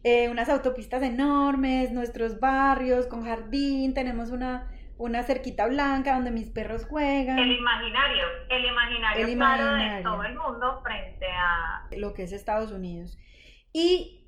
[0.10, 6.48] Eh, unas autopistas enormes, nuestros barrios con jardín, tenemos una, una cerquita blanca donde mis
[6.50, 7.38] perros juegan.
[7.38, 9.96] El imaginario, el imaginario, el imaginario.
[9.98, 13.20] de todo el mundo frente a lo que es Estados Unidos.
[13.74, 14.26] Y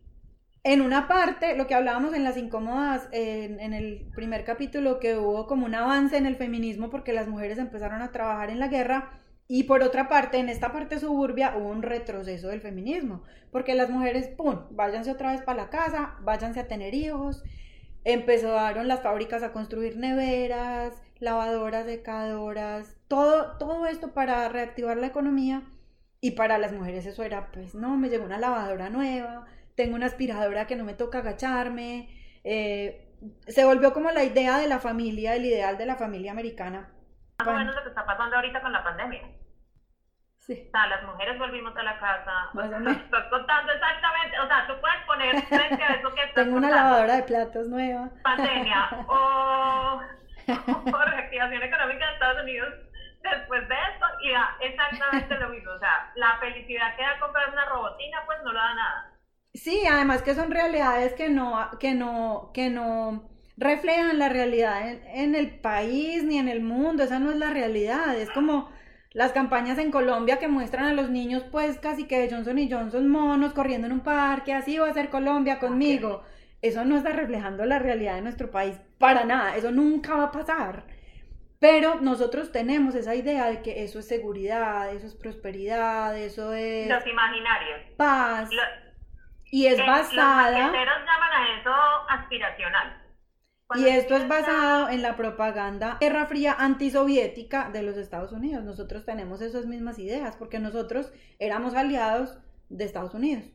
[0.66, 5.16] en una parte, lo que hablábamos en las incómodas, en, en, el primer capítulo, que
[5.16, 8.68] hubo como un avance en el feminismo porque las mujeres empezaron a trabajar en la
[8.68, 9.12] guerra,
[9.52, 13.90] y por otra parte, en esta parte suburbia hubo un retroceso del feminismo, porque las
[13.90, 17.44] mujeres, ¡pum!, váyanse otra vez para la casa, váyanse a tener hijos,
[18.04, 25.64] empezaron las fábricas a construir neveras, lavadoras, secadoras, todo, todo esto para reactivar la economía,
[26.22, 30.06] y para las mujeres eso era, pues no, me llegó una lavadora nueva, tengo una
[30.06, 32.08] aspiradora que no me toca agacharme,
[32.44, 33.16] eh,
[33.48, 36.94] se volvió como la idea de la familia, el ideal de la familia americana.
[37.40, 39.39] Más o menos lo que está pasando ahorita con la pandemia.
[40.50, 40.66] Sí.
[40.68, 42.50] O sea, las mujeres volvimos a la casa.
[42.54, 42.98] Más o menos.
[42.98, 44.40] Estás contando exactamente.
[44.40, 47.68] O sea, tú puedes poner frente a eso que estás Tengo una lavadora de platos
[47.68, 48.10] nueva.
[48.24, 50.02] Pandemia o,
[50.92, 52.74] o reactivación económica de Estados Unidos
[53.22, 55.72] después de esto y da exactamente lo mismo.
[55.72, 59.12] O sea, la felicidad que da comprar una robotina, pues no lo da nada.
[59.54, 65.04] Sí, además que son realidades que no, que no, que no reflejan la realidad en,
[65.06, 67.04] en el país ni en el mundo.
[67.04, 68.16] Esa no es la realidad.
[68.16, 68.72] Es como
[69.12, 72.72] las campañas en Colombia que muestran a los niños pues casi que de Johnson y
[72.72, 76.24] Johnson monos corriendo en un parque, así va a ser Colombia conmigo.
[76.62, 80.32] Eso no está reflejando la realidad de nuestro país para nada, eso nunca va a
[80.32, 80.84] pasar.
[81.60, 86.88] Pero nosotros tenemos esa idea de que eso es seguridad, eso es prosperidad, eso es...
[86.88, 87.82] Los imaginarios.
[87.98, 88.50] Paz.
[89.52, 90.52] y es basada...
[90.52, 91.72] Los llaman a eso
[92.10, 93.09] aspiracional.
[93.76, 98.64] Y esto es basado en la propaganda Guerra Fría antisoviética de los Estados Unidos.
[98.64, 103.46] Nosotros tenemos esas mismas ideas porque nosotros éramos aliados de Estados Unidos.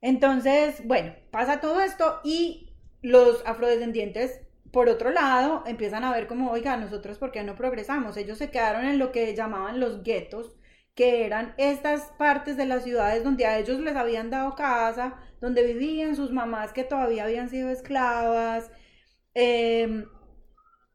[0.00, 6.52] Entonces, bueno, pasa todo esto y los afrodescendientes, por otro lado, empiezan a ver como,
[6.52, 8.16] oiga, nosotros por qué no progresamos.
[8.16, 10.54] Ellos se quedaron en lo que llamaban los guetos,
[10.94, 15.64] que eran estas partes de las ciudades donde a ellos les habían dado casa, donde
[15.64, 18.70] vivían sus mamás que todavía habían sido esclavas,
[19.38, 20.06] Em,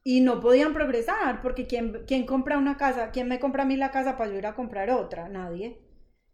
[0.04, 3.12] y no podían progresar, porque ¿quién, ¿quién, compra una casa?
[3.12, 5.30] ¿Quién me compra a mí la casa para yo ir a comprar otra?
[5.30, 5.80] Nadie.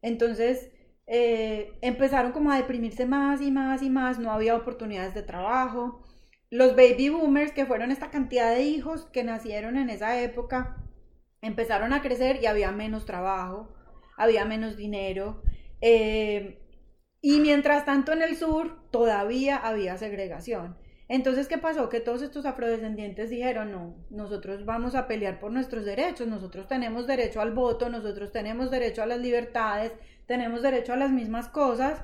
[0.02, 0.72] Entonces
[1.06, 6.02] eh, empezaron como a deprimirse más y más y más, no había oportunidades de trabajo.
[6.50, 10.78] Los baby boomers, que fueron esta cantidad de hijos que nacieron en esa época,
[11.42, 13.76] empezaron a crecer y había menos trabajo,
[14.18, 15.42] había menos dinero.
[15.82, 16.60] Eh,
[17.22, 20.78] y mientras tanto en el sur todavía había segregación.
[21.10, 21.88] Entonces, ¿qué pasó?
[21.88, 27.08] Que todos estos afrodescendientes dijeron, no, nosotros vamos a pelear por nuestros derechos, nosotros tenemos
[27.08, 29.94] derecho al voto, nosotros tenemos derecho a las libertades,
[30.26, 32.04] tenemos derecho a las mismas cosas,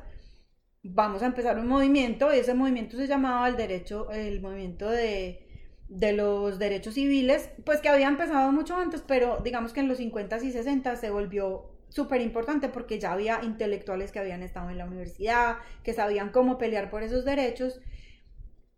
[0.83, 5.47] vamos a empezar un movimiento, y ese movimiento se llamaba el derecho, el movimiento de,
[5.89, 9.97] de los derechos civiles, pues que había empezado mucho antes, pero digamos que en los
[9.97, 14.77] 50 y 60 se volvió súper importante porque ya había intelectuales que habían estado en
[14.77, 17.81] la universidad, que sabían cómo pelear por esos derechos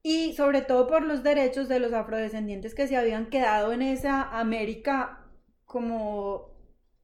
[0.08, 4.22] y sobre todo por los derechos de los afrodescendientes que se habían quedado en esa
[4.40, 5.26] América
[5.66, 6.54] como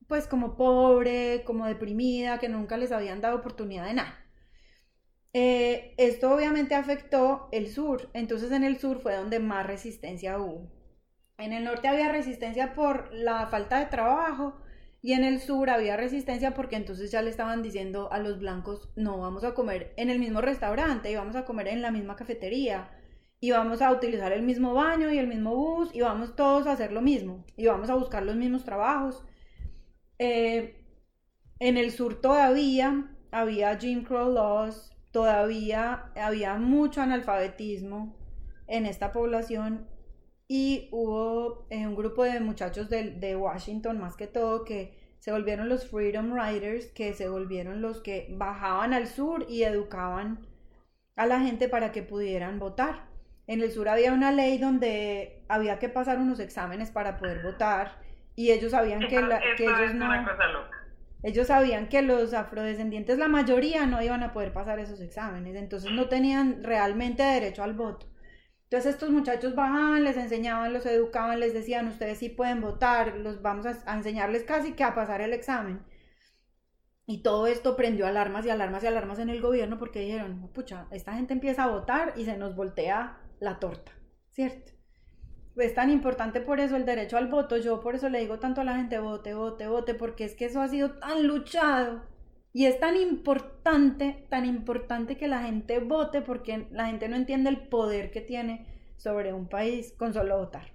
[0.07, 4.23] pues como pobre, como deprimida, que nunca les habían dado oportunidad de nada.
[5.33, 10.71] Eh, esto obviamente afectó el sur, entonces en el sur fue donde más resistencia hubo.
[11.39, 14.61] En el norte había resistencia por la falta de trabajo
[15.01, 18.89] y en el sur había resistencia porque entonces ya le estaban diciendo a los blancos,
[18.95, 22.15] no vamos a comer en el mismo restaurante y vamos a comer en la misma
[22.15, 22.91] cafetería
[23.39, 26.73] y vamos a utilizar el mismo baño y el mismo bus y vamos todos a
[26.73, 29.23] hacer lo mismo y vamos a buscar los mismos trabajos.
[30.19, 30.85] Eh,
[31.59, 38.15] en el sur todavía había Jim Crow laws, todavía había mucho analfabetismo
[38.67, 39.87] en esta población
[40.53, 45.31] y hubo eh, un grupo de muchachos de, de, Washington más que todo que se
[45.31, 50.45] volvieron los Freedom Riders, que se volvieron los que bajaban al sur y educaban
[51.15, 53.07] a la gente para que pudieran votar.
[53.47, 57.99] En el sur había una ley donde había que pasar unos exámenes para poder votar
[58.35, 59.21] y ellos sabían que,
[59.55, 60.09] que ellos no...
[61.23, 65.93] Ellos sabían que los afrodescendientes, la mayoría, no iban a poder pasar esos exámenes, entonces
[65.93, 68.10] no tenían realmente derecho al voto.
[68.71, 73.41] Entonces estos muchachos bajaban, les enseñaban, los educaban, les decían, ustedes sí pueden votar, los
[73.41, 75.83] vamos a, enseñarles casi que a pasar el examen.
[77.05, 80.87] Y todo esto prendió alarmas y alarmas y alarmas en el gobierno porque dijeron, pucha,
[80.91, 83.91] esta gente empieza a votar y se nos voltea la torta,
[84.29, 84.71] ¿cierto?
[85.57, 87.57] es tan importante por eso el derecho al voto.
[87.57, 90.45] Yo por eso le digo tanto a la gente, vote, vote, vote, porque es que
[90.45, 92.03] eso ha sido tan luchado.
[92.53, 97.49] Y es tan importante, tan importante que la gente vote porque la gente no entiende
[97.49, 100.73] el poder que tiene sobre un país con solo votar.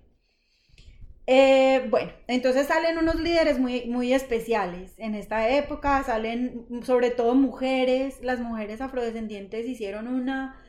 [1.29, 4.95] Eh, bueno, entonces salen unos líderes muy, muy especiales.
[4.99, 8.23] En esta época salen sobre todo mujeres.
[8.23, 10.63] Las mujeres afrodescendientes hicieron una,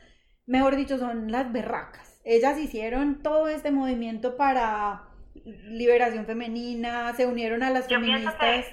[0.46, 5.08] mejor dicho, son las berracas ellas hicieron todo este movimiento para
[5.44, 8.66] liberación femenina, se unieron a las feministas.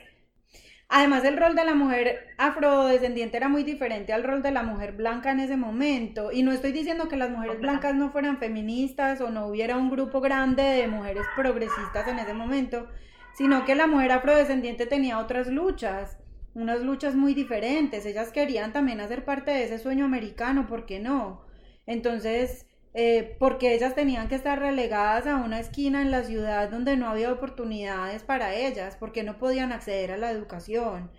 [0.87, 4.93] Además, el rol de la mujer afrodescendiente era muy diferente al rol de la mujer
[4.93, 6.31] blanca en ese momento.
[6.31, 9.89] Y no estoy diciendo que las mujeres blancas no fueran feministas o no hubiera un
[9.89, 12.87] grupo grande de mujeres progresistas en ese momento,
[13.33, 16.19] sino que la mujer afrodescendiente tenía otras luchas,
[16.53, 18.05] unas luchas muy diferentes.
[18.05, 21.41] Ellas querían también hacer parte de ese sueño americano, ¿por qué no?
[21.87, 22.67] Entonces,
[22.97, 27.09] eh, porque ellas tenían que estar relegadas a una esquina en la ciudad donde no
[27.09, 31.11] había oportunidades para ellas, porque no podían acceder a la educación.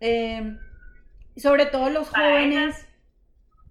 [0.00, 0.58] Em,
[1.36, 2.88] sobre todo los jóvenes.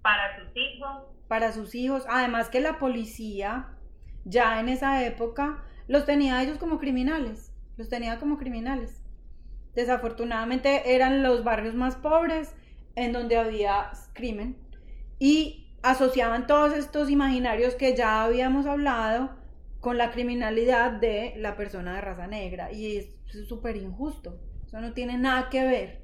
[0.03, 1.03] para sus hijos.
[1.27, 2.05] Para sus hijos.
[2.07, 3.69] Además que la policía,
[4.23, 7.51] ya en esa época, los tenía ellos como criminales.
[7.75, 9.03] Los tenía como criminales.
[9.73, 12.55] Desafortunadamente eran los barrios más pobres
[12.95, 14.57] en donde había crimen.
[15.17, 19.31] Y asociaban todos estos imaginarios que ya habíamos hablado
[19.79, 23.17] con la criminalidad de la persona de raza negra y es
[23.47, 26.01] súper injusto, eso no tiene nada que ver.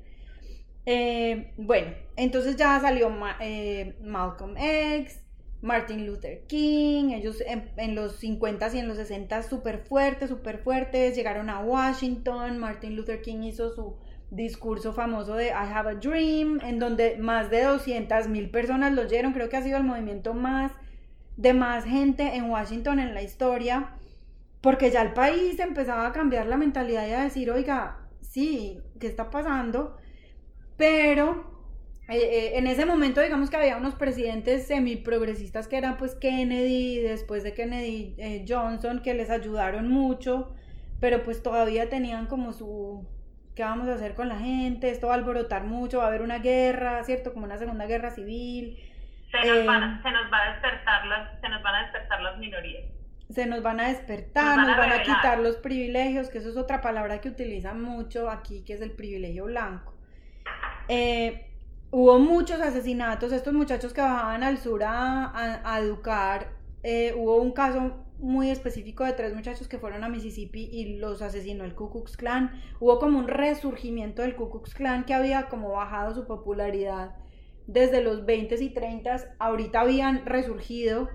[0.85, 3.11] Eh, bueno, entonces ya salió
[3.41, 5.21] eh, Malcolm X,
[5.61, 10.59] Martin Luther King, ellos en, en los 50 y en los 60 súper fuertes, súper
[10.59, 13.97] fuertes, llegaron a Washington, Martin Luther King hizo su
[14.29, 19.03] discurso famoso de I Have a Dream, en donde más de 200 mil personas lo
[19.03, 19.33] oyeron.
[19.33, 20.71] Creo que ha sido el movimiento más
[21.37, 23.91] de más gente en Washington en la historia,
[24.61, 29.07] porque ya el país empezaba a cambiar la mentalidad y a decir, oiga, sí, ¿qué
[29.07, 29.97] está pasando?
[30.77, 31.57] Pero
[32.09, 36.99] eh, eh, en ese momento digamos que había unos presidentes semiprogresistas que eran pues Kennedy,
[36.99, 40.53] después de Kennedy eh, Johnson, que les ayudaron mucho,
[40.99, 43.05] pero pues todavía tenían como su
[43.57, 44.91] ¿qué vamos a hacer con la gente?
[44.91, 47.33] Esto va a alborotar mucho, va a haber una guerra, ¿cierto?
[47.33, 48.77] Como una segunda guerra civil.
[49.31, 52.37] Se nos, van, se nos, va a despertar las, se nos van a despertar las
[52.37, 52.83] minorías.
[53.31, 56.81] Se nos van a despertar, nos van, a, quitar los privilegios, que eso es otra
[56.81, 59.95] palabra que utilizan mucho aquí, que es el privilegio blanco.
[60.87, 61.49] Eh,
[61.89, 65.31] hubo muchos asesinatos, estos muchachos que bajaban al sur a,
[65.65, 66.51] a, educar,
[66.83, 71.21] eh, hubo un caso muy específico de tres muchachos que fueron a Mississippi y los
[71.21, 72.61] asesinó el Ku Klux Klan.
[72.79, 77.15] Hubo como un resurgimiento del Ku Klux Klan que había como bajado su popularidad
[77.67, 81.09] desde los 20 y 30, ahorita habían resurgido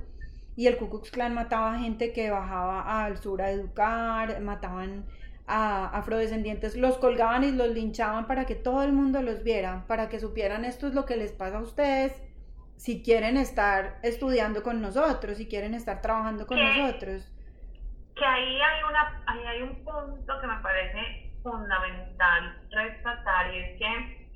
[0.55, 5.07] y el Ku Klux Klan mataba gente que bajaba al sur a educar, mataban
[5.47, 10.09] a afrodescendientes, los colgaban y los linchaban para que todo el mundo los viera, para
[10.09, 12.13] que supieran esto es lo que les pasa a ustedes
[12.83, 17.23] si quieren estar estudiando con nosotros, si quieren estar trabajando con nosotros.
[18.17, 23.79] Que ahí hay, una, ahí hay un punto que me parece fundamental rescatar y es
[23.79, 24.29] que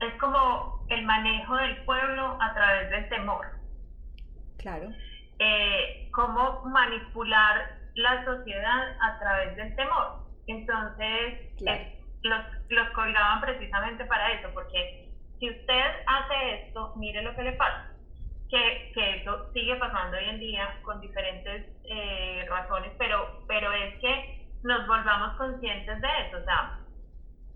[0.00, 3.46] es como el manejo del pueblo a través del temor.
[4.58, 4.90] Claro.
[5.38, 10.18] Eh, cómo manipular la sociedad a través del temor.
[10.48, 11.54] Entonces,
[12.22, 15.02] los, los colgaban precisamente para eso, porque
[15.42, 16.70] si usted hace
[17.22, 17.88] lo que le pasa.
[18.50, 23.98] Que, que eso sigue pasando hoy en día con diferentes eh, razones, pero, pero es
[24.00, 26.36] que nos volvamos conscientes de eso.
[26.36, 26.78] O sea,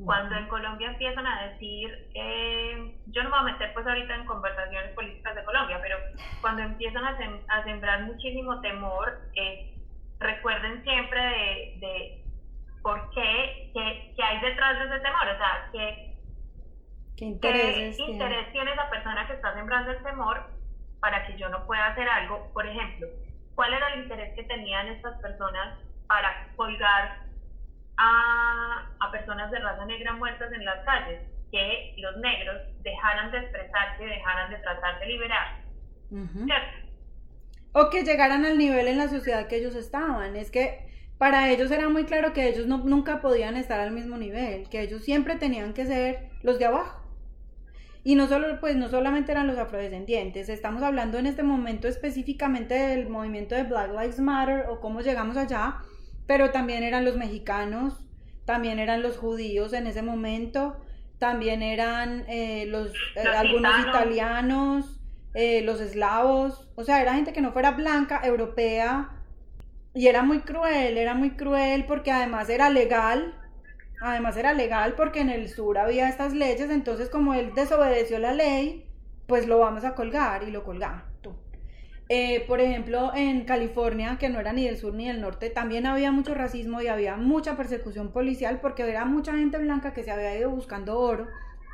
[0.05, 4.15] cuando en Colombia empiezan a decir, eh, yo no me voy a meter pues ahorita
[4.15, 5.99] en conversaciones políticas de Colombia, pero
[6.41, 7.17] cuando empiezan a,
[7.49, 9.75] a sembrar muchísimo temor, eh,
[10.19, 12.25] recuerden siempre de, de
[12.83, 13.71] ¿por qué?
[13.75, 15.29] ¿Qué, qué hay detrás de ese temor?
[15.29, 16.16] O sea, ¿qué,
[17.17, 17.97] ¿Qué intereses?
[17.97, 20.51] ¿Qué interés tiene esa persona que está sembrando el temor
[21.01, 22.51] para que yo no pueda hacer algo?
[22.53, 23.09] Por ejemplo,
[23.55, 27.23] ¿cuál era el interés que tenían estas personas para colgar
[27.97, 31.23] a, a personas de raza negra muertas en las calles?
[31.51, 35.63] Que los negros dejaran de expresarse, dejaran de tratar de liberar.
[36.11, 36.87] ¿Cierto?
[37.73, 40.37] O que llegaran al nivel en la sociedad que ellos estaban.
[40.37, 40.87] Es que
[41.19, 44.83] para ellos era muy claro que ellos no, nunca podían estar al mismo nivel, que
[44.83, 47.06] ellos siempre tenían que ser los de abajo.
[48.07, 52.75] Y no solo, pues no solamente eran los afrodescendientes, estamos hablando en este momento específicamente
[52.75, 55.79] del movimiento de Black Lives Matter o cómo llegamos allá,
[56.25, 57.95] pero también eran los mexicanos,
[58.45, 60.77] también eran los judíos en ese momento,
[61.19, 65.01] también eran eh, los, eh, algunos italianos,
[65.35, 69.11] eh, los eslavos, o sea, era gente que no fuera blanca, europea,
[69.95, 73.35] y era muy cruel, era muy cruel porque además era legal,
[74.01, 78.35] además era legal porque en el sur había estas leyes, entonces como él desobedeció la
[78.35, 78.87] ley,
[79.27, 81.03] pues lo vamos a colgar y lo colgaron.
[82.09, 85.87] Eh, por ejemplo, en California, que no era ni del sur ni del norte, también
[85.87, 90.13] había mucho racismo y había mucha persecución policial porque era mucha gente blanca que se
[90.13, 91.27] había ido buscando oro.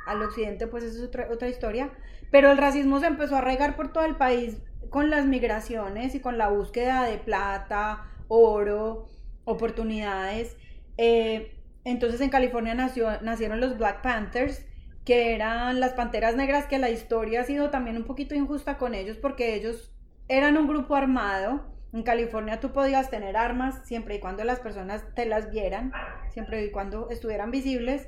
[0.07, 1.91] Al occidente, pues eso es otra, otra historia.
[2.31, 4.57] Pero el racismo se empezó a regar por todo el país
[4.89, 9.07] con las migraciones y con la búsqueda de plata, oro,
[9.45, 10.57] oportunidades.
[10.97, 11.52] Eh,
[11.85, 14.65] entonces en California nacieron los Black Panthers,
[15.05, 18.95] que eran las panteras negras, que la historia ha sido también un poquito injusta con
[18.95, 19.91] ellos porque ellos
[20.27, 21.65] eran un grupo armado.
[21.91, 25.91] En California tú podías tener armas siempre y cuando las personas te las vieran,
[26.31, 28.07] siempre y cuando estuvieran visibles.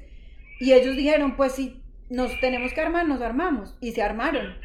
[0.60, 3.78] Y ellos dijeron, pues si nos tenemos que armar, nos armamos.
[3.82, 4.56] Y se armaron.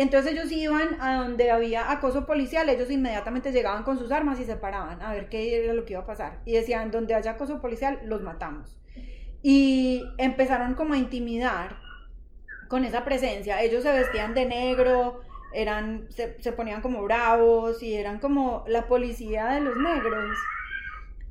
[0.00, 4.44] Entonces ellos iban a donde había acoso policial, ellos inmediatamente llegaban con sus armas y
[4.44, 6.40] se paraban a ver qué era lo que iba a pasar.
[6.44, 8.76] Y decían, donde haya acoso policial, los matamos.
[9.42, 11.76] Y empezaron como a intimidar
[12.68, 13.62] con esa presencia.
[13.62, 15.20] Ellos se vestían de negro,
[15.52, 20.36] eran, se, ponían como bravos y eran como la policía de los negros.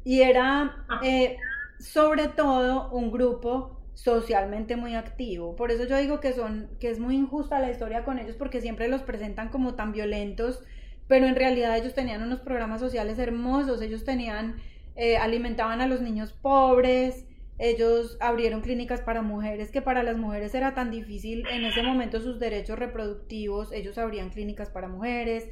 [0.03, 1.37] Y era eh,
[1.79, 5.55] sobre todo un grupo socialmente muy activo.
[5.55, 8.61] Por eso yo digo que son que es muy injusta la historia con ellos porque
[8.61, 10.61] siempre los presentan como tan violentos,
[11.07, 14.57] pero en realidad ellos tenían unos programas sociales hermosos, ellos tenían
[14.95, 17.25] eh, alimentaban a los niños pobres,
[17.57, 22.21] ellos abrieron clínicas para mujeres, que para las mujeres era tan difícil en ese momento
[22.21, 25.49] sus derechos reproductivos, ellos abrían clínicas para mujeres.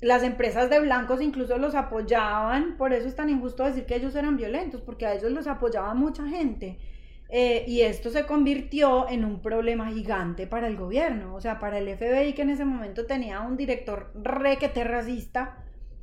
[0.00, 4.16] Las empresas de blancos incluso los apoyaban, por eso es tan injusto decir que ellos
[4.16, 6.80] eran violentos, porque a ellos los apoyaba mucha gente.
[7.28, 11.78] Eh, y esto se convirtió en un problema gigante para el gobierno, o sea, para
[11.78, 15.56] el FBI que en ese momento tenía un director requete racista,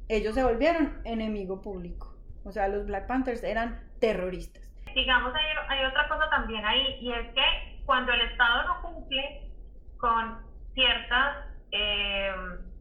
[0.09, 2.13] ellos se volvieron enemigo público.
[2.43, 4.61] O sea, los Black Panthers eran terroristas.
[4.93, 9.49] Digamos, hay, hay otra cosa también ahí, y es que cuando el Estado no cumple
[9.97, 10.39] con
[10.73, 11.37] ciertas,
[11.71, 12.31] eh,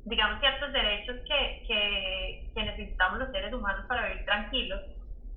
[0.05, 4.81] digamos, ciertos derechos que, que, que necesitamos los seres humanos para vivir tranquilos,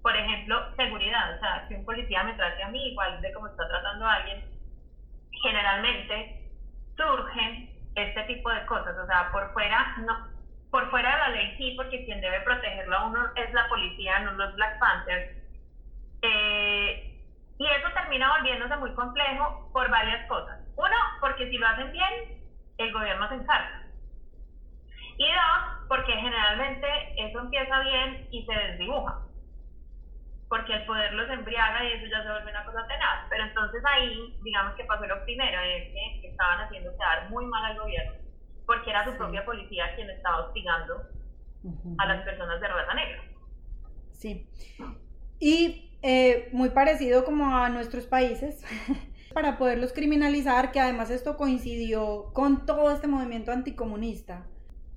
[0.06, 3.47] por ejemplo, seguridad, o sea, si un policía me trate a mí igual de como
[3.47, 4.45] está tratando a alguien,
[5.41, 6.43] generalmente
[6.95, 10.28] surgen este tipo de cosas, o sea, por fuera, no,
[10.70, 14.20] por fuera de la ley sí, porque quien debe protegerlo a uno es la policía,
[14.20, 15.26] no los Black Panthers.
[16.22, 17.12] Eh,
[17.58, 20.60] y eso termina volviéndose muy complejo por varias cosas.
[20.76, 22.43] Uno, porque si lo hacen bien,
[22.78, 23.82] el gobierno se encarga.
[25.18, 26.88] Y dos, porque generalmente
[27.18, 29.25] eso empieza bien y se desdibuja
[30.50, 33.28] porque el poder los embriaga y eso ya se vuelve una cosa tenaz.
[33.30, 37.66] Pero entonces ahí, digamos que pasó lo primero, es que estaban haciendo quedar muy mal
[37.66, 38.14] al gobierno,
[38.66, 41.10] porque era su propia policía quien estaba hostigando
[41.98, 43.24] a las personas de raza negra.
[44.12, 44.48] Sí.
[45.39, 48.64] Y eh, muy parecido como a nuestros países,
[49.34, 54.46] para poderlos criminalizar, que además esto coincidió con todo este movimiento anticomunista.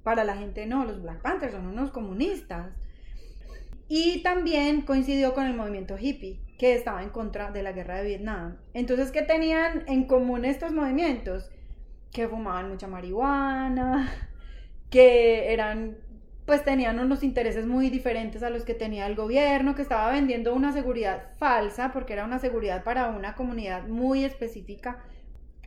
[0.05, 2.73] Para la gente no, los Black Panthers son unos comunistas
[3.89, 8.09] y también coincidió con el movimiento hippie, que estaba en contra de la guerra de
[8.09, 8.59] Vietnam.
[8.75, 11.51] Entonces, ¿qué tenían en común estos movimientos?
[12.13, 14.13] Que fumaban mucha marihuana,
[14.91, 15.97] que eran,
[16.45, 20.55] pues tenían unos intereses muy diferentes a los que tenía el gobierno, que estaba vendiendo
[20.55, 25.03] una seguridad falsa, porque era una seguridad para una comunidad muy específica.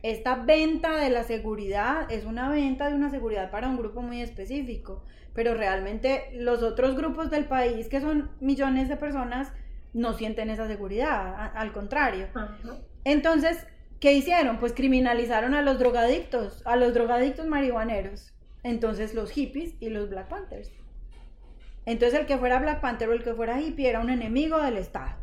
[0.04, 4.20] Esta venta de la seguridad es una venta de una seguridad para un grupo muy
[4.20, 5.04] específico
[5.34, 9.52] pero realmente los otros grupos del país, que son millones de personas,
[9.92, 12.28] no sienten esa seguridad, al contrario.
[13.04, 13.66] Entonces,
[14.00, 14.58] ¿qué hicieron?
[14.58, 18.32] Pues criminalizaron a los drogadictos, a los drogadictos marihuaneros.
[18.62, 20.70] Entonces los hippies y los Black Panthers.
[21.84, 24.76] Entonces el que fuera Black Panther o el que fuera hippie era un enemigo del
[24.76, 25.16] Estado.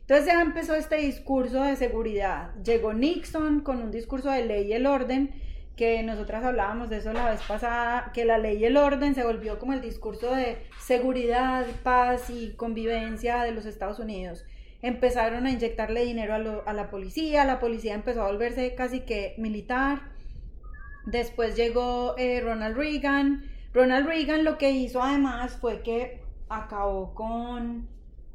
[0.00, 2.54] Entonces ya empezó este discurso de seguridad.
[2.64, 5.30] Llegó Nixon con un discurso de ley y el orden,
[5.76, 9.24] que nosotras hablábamos de eso la vez pasada, que la ley y el orden se
[9.24, 14.44] volvió como el discurso de seguridad, paz y convivencia de los Estados Unidos.
[14.82, 20.10] Empezaron a inyectarle dinero a, la policía, la policía empezó a volverse casi que militar.
[21.06, 23.44] Después llegó eh, Ronald Reagan.
[23.72, 27.88] Ronald Reagan lo que hizo además fue que acabó con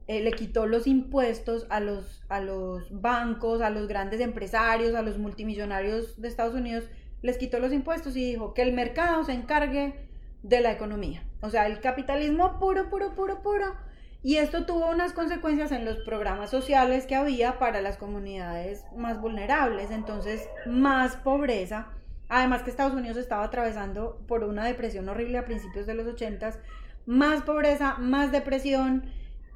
[0.07, 5.01] eh, le quitó los impuestos a los, a los bancos, a los grandes empresarios, a
[5.01, 6.85] los multimillonarios de Estados Unidos,
[7.27, 10.07] les quitó los impuestos y dijo que el mercado se encargue
[10.43, 11.23] de la economía.
[11.41, 13.75] O sea, el capitalismo puro, puro, puro, puro.
[14.23, 19.19] Y esto tuvo unas consecuencias en los programas sociales que había para las comunidades más
[19.19, 19.91] vulnerables.
[19.91, 21.89] Entonces, más pobreza.
[22.29, 26.61] Además que Estados Unidos estaba atravesando por una depresión horrible a principios de los 80
[27.05, 29.03] más pobreza, más depresión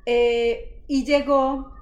[0.05, 1.73] eh, y llegó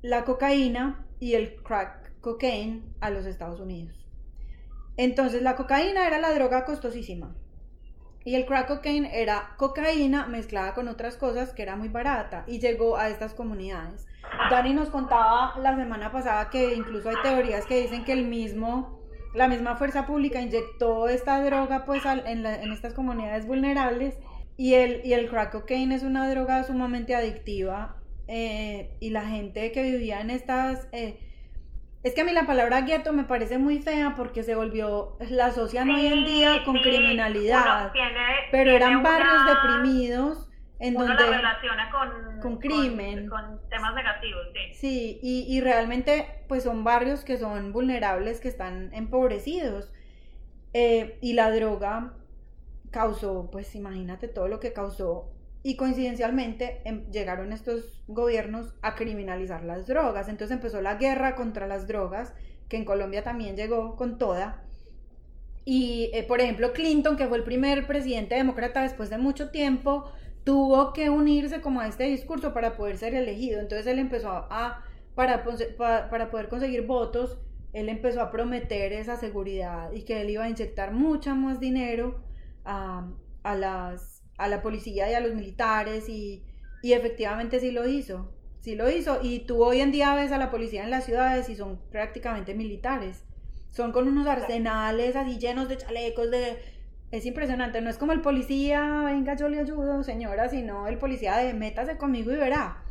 [0.00, 4.05] la cocaína y el crack cocaine a los Estados Unidos.
[4.96, 7.34] Entonces la cocaína era la droga costosísima
[8.26, 12.58] y el crack cocaine era cocaína mezclada con otras cosas que era muy barata y
[12.58, 14.04] llegó a estas comunidades.
[14.50, 18.98] Dani nos contaba la semana pasada que incluso hay teorías que dicen que el mismo,
[19.32, 24.18] la misma fuerza pública inyectó esta droga pues en, estas comunidades vulnerables
[24.56, 29.70] y el, y el crack cocaine es una droga sumamente adictiva eh, y la gente
[29.70, 30.88] que vivía en estas...
[30.90, 31.20] Eh,
[32.06, 35.46] es que a mí la palabra gueto me parece muy fea porque se volvió, la
[35.46, 37.90] asocian hoy en día con criminalidad,
[38.52, 40.48] pero eran barrios deprimidos
[40.78, 44.74] en donde la relaciona con, con crimen, con, temas negativos, sí.
[44.74, 49.92] Sí, y, y, realmente pues son barrios que son vulnerables, que están empobrecidos.
[50.74, 52.12] Eh, y la droga
[52.92, 55.32] causó, pues imagínate todo lo que causó.
[55.66, 60.28] Y coincidencialmente em, llegaron estos gobiernos a criminalizar las drogas.
[60.28, 62.32] Entonces empezó la guerra contra las drogas,
[62.68, 64.62] que en Colombia también llegó con toda.
[65.64, 70.04] Y, eh, por ejemplo, Clinton, que fue el primer presidente demócrata después de mucho tiempo,
[70.44, 73.58] tuvo que unirse como a este discurso para poder ser elegido.
[73.58, 74.84] Entonces él empezó a,
[75.16, 75.42] para,
[75.76, 77.40] para poder conseguir votos,
[77.72, 82.20] él empezó a prometer esa seguridad y que él iba a inyectar mucha más dinero
[82.64, 83.08] a,
[83.42, 86.42] las, a la policía y a los militares y,
[86.82, 89.20] y efectivamente sí lo hizo, sí lo hizo.
[89.22, 92.54] Y tú hoy en día ves a la policía en las ciudades y son prácticamente
[92.54, 93.24] militares.
[93.70, 96.58] Son con unos arsenales así llenos de chalecos, de...
[97.12, 101.36] Es impresionante, no es como el policía, venga yo le ayudo señora, sino el policía
[101.36, 102.82] de métase conmigo y verá.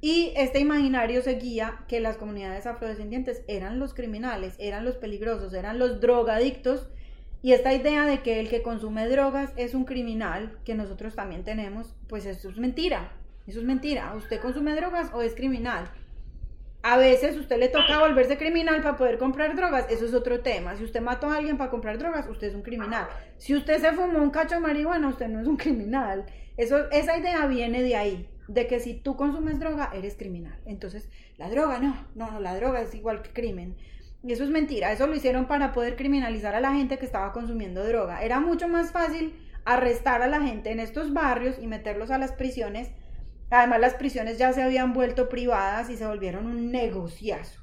[0.00, 5.78] Y este imaginario seguía que las comunidades afrodescendientes eran los criminales, eran los peligrosos, eran
[5.78, 6.88] los drogadictos
[7.42, 11.42] y esta idea de que el que consume drogas es un criminal, que nosotros también
[11.42, 13.12] tenemos, pues eso es mentira.
[13.48, 14.14] Eso es mentira.
[14.14, 15.90] ¿Usted consume drogas o es criminal?
[16.84, 20.76] A veces usted le toca volverse criminal para poder comprar drogas, eso es otro tema.
[20.76, 23.06] Si usted mató a alguien para comprar drogas, usted es un criminal.
[23.38, 26.26] Si usted se fumó un cacho de marihuana, usted no es un criminal.
[26.56, 30.58] Eso, esa idea viene de ahí, de que si tú consumes droga, eres criminal.
[30.66, 33.76] Entonces, la droga no, no, no, la droga es igual que crimen.
[34.24, 37.32] Y eso es mentira, eso lo hicieron para poder criminalizar a la gente que estaba
[37.32, 38.22] consumiendo droga.
[38.22, 42.32] Era mucho más fácil arrestar a la gente en estos barrios y meterlos a las
[42.32, 42.92] prisiones.
[43.50, 47.60] Además, las prisiones ya se habían vuelto privadas y se volvieron un negociazo.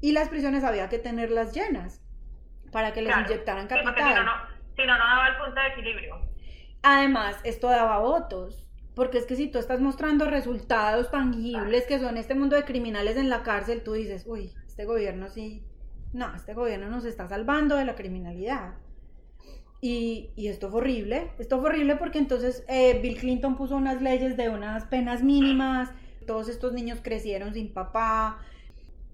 [0.00, 2.02] Y las prisiones había que tenerlas llenas
[2.70, 3.94] para que les inyectaran capital.
[3.96, 4.32] si, no,
[4.76, 6.20] si no, no daba el punto de equilibrio.
[6.82, 8.64] Además, esto daba votos.
[8.94, 13.16] Porque es que si tú estás mostrando resultados tangibles que son este mundo de criminales
[13.16, 15.67] en la cárcel, tú dices, uy, este gobierno sí
[16.12, 18.74] no, este gobierno nos está salvando de la criminalidad.
[19.80, 24.36] Y, esto fue horrible, esto fue horrible porque entonces eh, Bill Clinton puso unas leyes
[24.36, 25.90] de unas penas mínimas,
[26.26, 28.38] todos estos niños crecieron sin papá.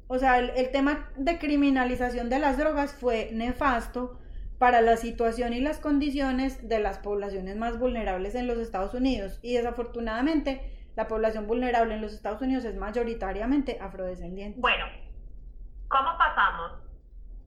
[0.07, 4.19] O sea, el, el tema de criminalización de las drogas fue nefasto
[4.59, 9.39] para la situación y las condiciones de las poblaciones más vulnerables en los Estados Unidos.
[9.43, 14.61] Y desafortunadamente, la población vulnerable en los Estados Unidos es mayoritariamente afrodescendiente.
[14.61, 14.87] Bueno,
[15.89, 16.84] ¿cómo pasamos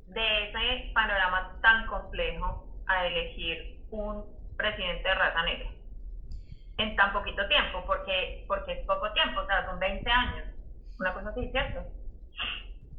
[0.07, 5.69] de ese panorama tan complejo a elegir un presidente de raza negra
[6.77, 10.45] en tan poquito tiempo, porque, porque es poco tiempo, o sea, son 20 años,
[10.99, 11.81] una cosa así, ¿cierto?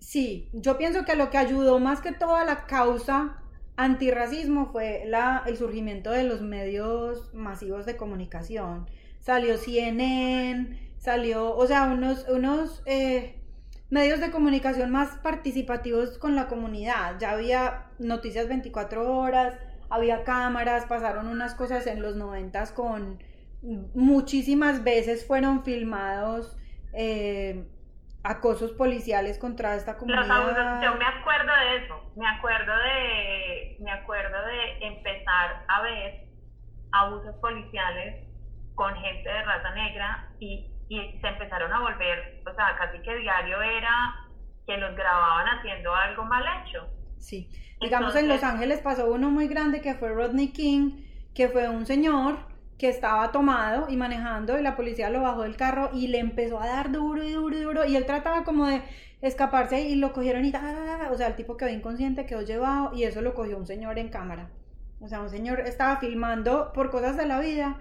[0.01, 3.41] Sí, yo pienso que lo que ayudó más que toda la causa
[3.77, 8.91] antirracismo fue la, el surgimiento de los medios masivos de comunicación.
[9.21, 13.38] Salió CNN, salió, o sea, unos, unos eh,
[13.91, 17.16] medios de comunicación más participativos con la comunidad.
[17.18, 19.59] Ya había noticias 24 horas,
[19.91, 23.18] había cámaras, pasaron unas cosas en los 90 con,
[23.95, 26.57] muchísimas veces fueron filmados
[26.93, 27.66] eh,
[28.22, 30.82] acosos policiales contra esta comunidad.
[30.82, 36.28] yo me acuerdo de eso, me acuerdo de, me acuerdo de empezar a ver
[36.93, 38.26] abusos policiales
[38.74, 43.16] con gente de raza negra y, y se empezaron a volver, o sea, casi que
[43.16, 44.16] diario era
[44.66, 46.89] que los grababan haciendo algo mal hecho.
[47.18, 51.68] Sí, digamos en Los Ángeles pasó uno muy grande que fue Rodney King, que fue
[51.68, 52.39] un señor
[52.78, 56.61] que estaba tomado y manejando y la policía lo bajó del carro y le empezó
[56.61, 58.82] a dar duro y duro y duro y él trataba como de
[59.20, 63.20] escaparse y lo cogieron y o sea, el tipo quedó inconsciente, quedó llevado y eso
[63.20, 64.51] lo cogió un señor en cámara.
[65.01, 67.80] O sea, un señor estaba filmando por cosas de la vida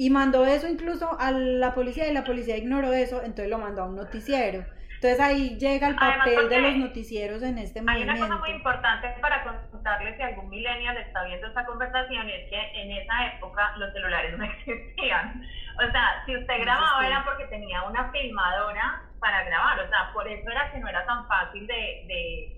[0.00, 3.82] y mandó eso incluso a la policía y la policía ignoró eso, entonces lo mandó
[3.82, 4.64] a un noticiero.
[4.94, 8.10] Entonces ahí llega el papel de los noticieros en este momento.
[8.10, 12.32] Hay una cosa muy importante para contarles si algún millennial está viendo esta conversación y
[12.32, 15.44] es que en esa época los celulares no existían.
[15.86, 20.26] O sea, si usted grababa era porque tenía una filmadora para grabar, o sea, por
[20.26, 22.06] eso era que no era tan fácil de,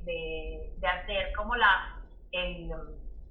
[0.05, 1.99] de, de, hacer como la,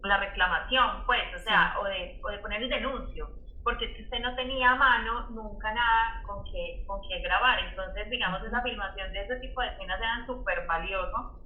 [0.03, 4.19] la reclamación, pues, o sea, o, de, o de poner el denuncio porque si usted
[4.19, 7.59] no tenía a mano nunca nada con que, con que grabar.
[7.69, 11.39] Entonces, digamos, esa filmación de ese tipo de escenas eran súper valioso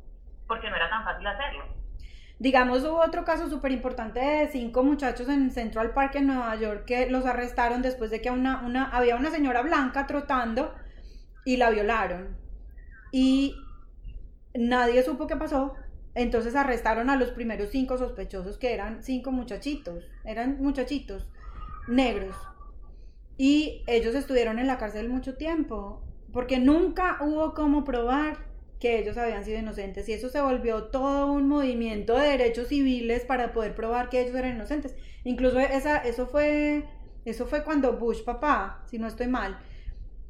[0.48, 1.66] porque no era tan fácil hacerlo.
[2.38, 6.86] Digamos, hubo otro caso súper importante de cinco muchachos en Central Park en Nueva York
[6.86, 10.74] que los arrestaron después de que una, una, había una señora blanca trotando
[11.46, 12.38] y la violaron.
[13.12, 13.56] Y
[14.54, 15.76] nadie supo qué pasó.
[16.14, 20.06] Entonces arrestaron a los primeros cinco sospechosos que eran cinco muchachitos.
[20.24, 21.28] Eran muchachitos
[21.88, 22.36] negros.
[23.38, 28.38] Y ellos estuvieron en la cárcel mucho tiempo, porque nunca hubo como probar
[28.80, 33.24] que ellos habían sido inocentes y eso se volvió todo un movimiento de derechos civiles
[33.24, 34.96] para poder probar que ellos eran inocentes.
[35.24, 36.86] Incluso esa, eso fue
[37.26, 39.58] eso fue cuando Bush papá, si no estoy mal,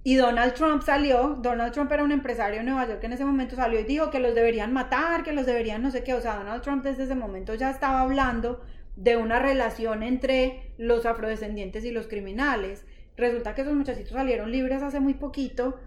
[0.04, 3.26] y Donald Trump salió, Donald Trump era un empresario en Nueva York que en ese
[3.26, 6.22] momento salió y dijo que los deberían matar, que los deberían no sé qué, o
[6.22, 8.62] sea, Donald Trump desde ese momento ya estaba hablando
[8.96, 12.86] de una relación entre los afrodescendientes y los criminales.
[13.18, 15.80] Resulta que esos muchachitos salieron libres hace muy poquito,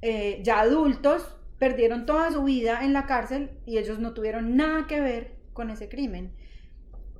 [0.00, 4.86] eh, ya adultos, perdieron toda su vida en la cárcel y ellos no tuvieron nada
[4.86, 6.32] que ver con ese crimen.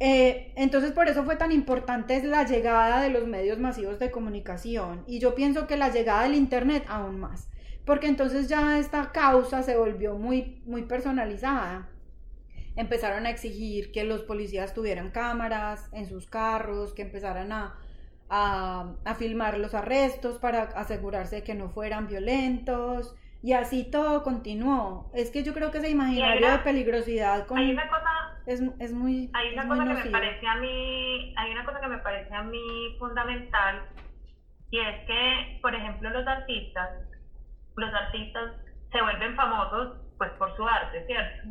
[0.01, 5.05] Eh, entonces por eso fue tan importante la llegada de los medios masivos de comunicación
[5.07, 7.49] y yo pienso que la llegada del Internet aún más,
[7.85, 11.92] porque entonces ya esta causa se volvió muy, muy personalizada
[12.77, 17.79] empezaron a exigir que los policías tuvieran cámaras en sus carros, que empezaran a,
[18.29, 23.15] a, filmar los arrestos para asegurarse de que no fueran violentos.
[23.43, 25.11] Y así todo continuó.
[25.15, 28.93] Es que yo creo que ese imaginario de peligrosidad con, hay una cosa, es, es
[28.93, 32.35] muy hay una cosa que me parece a mí hay una cosa que me parece
[32.35, 33.89] a mí fundamental
[34.71, 36.91] y es que por ejemplo los artistas
[37.77, 38.53] los artistas
[38.93, 41.49] se vuelven famosos pues por su arte cierto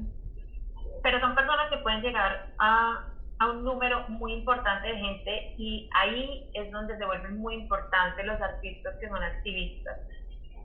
[1.03, 3.07] pero son personas que pueden llegar a,
[3.39, 8.25] a, un número muy importante de gente y ahí es donde se vuelven muy importantes
[8.25, 9.97] los artistas que son activistas,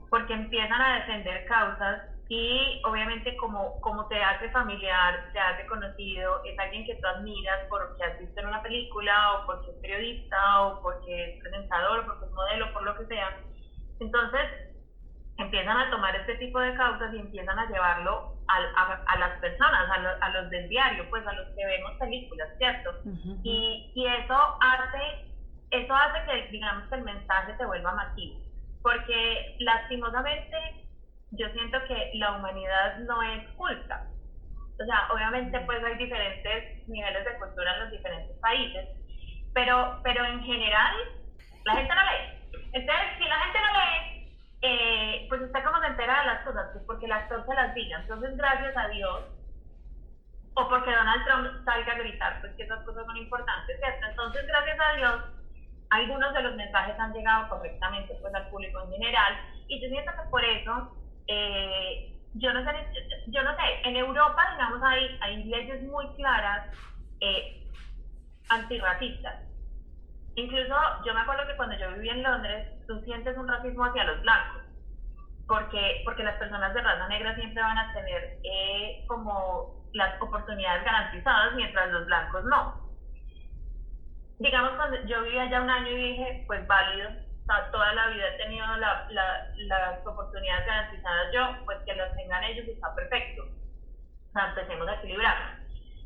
[0.09, 6.43] porque empiezan a defender causas y obviamente como, como te hace familiar, te hace conocido,
[6.43, 10.61] es alguien que tú admiras porque has visto en una película o porque es periodista
[10.61, 13.37] o porque es presentador porque es modelo, por lo que sea.
[13.99, 14.41] Entonces,
[15.37, 19.89] empiezan a tomar este tipo de causas y empiezan a llevarlo a, a, las personas,
[19.89, 22.91] a, a, los del diario, pues a los que vemos películas, ¿cierto?
[23.43, 25.27] y, y, eso hace
[25.71, 28.39] eso hace que, digamos, que el mensaje se vuelva masivo,
[28.81, 30.57] porque lastimosamente
[31.31, 34.07] yo siento que la humanidad no es culta.
[34.79, 38.87] O sea, obviamente pues hay diferentes niveles de cultura en los diferentes países,
[39.53, 40.95] pero, pero en general
[41.65, 42.61] la gente no lee.
[42.73, 44.16] Entonces, si la gente no lee,
[44.61, 47.73] eh, pues está como se entera de las cosas, pues porque el actor se las
[47.73, 47.99] diga.
[47.99, 49.23] Entonces, gracias a Dios,
[50.55, 54.07] o porque Donald Trump salga a gritar, pues que esas cosas son importantes, ¿cierto?
[54.07, 55.23] Entonces, gracias a Dios,
[55.89, 59.33] algunos de los mensajes han llegado correctamente pues al público en general,
[59.67, 60.91] y yo siento que por eso,
[61.27, 62.71] eh, yo no sé,
[63.27, 66.65] yo no sé, en Europa, digamos, hay, hay leyes muy claras
[67.21, 67.63] eh,
[68.49, 69.47] antirracistas
[70.37, 74.05] Incluso yo me acuerdo que cuando yo vivía en Londres, tú sientes un racismo hacia
[74.05, 74.61] los blancos,
[75.47, 80.83] porque, porque las personas de raza negra siempre van a tener eh, como las oportunidades
[80.83, 82.87] garantizadas, mientras los blancos no.
[84.39, 87.09] Digamos, cuando yo vivía allá un año y dije, pues válido,
[87.71, 92.93] toda la vida he tenido las oportunidades garantizadas yo, pues que las tengan ellos está
[92.93, 93.43] perfecto.
[93.43, 95.57] O sea, empecemos a equilibrar.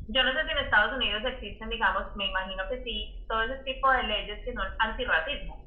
[0.08, 3.62] Yo no sé si en Estados Unidos existen, digamos, me imagino que sí, todo ese
[3.64, 5.61] tipo de leyes que son antirracismo.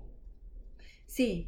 [1.08, 1.48] Sí,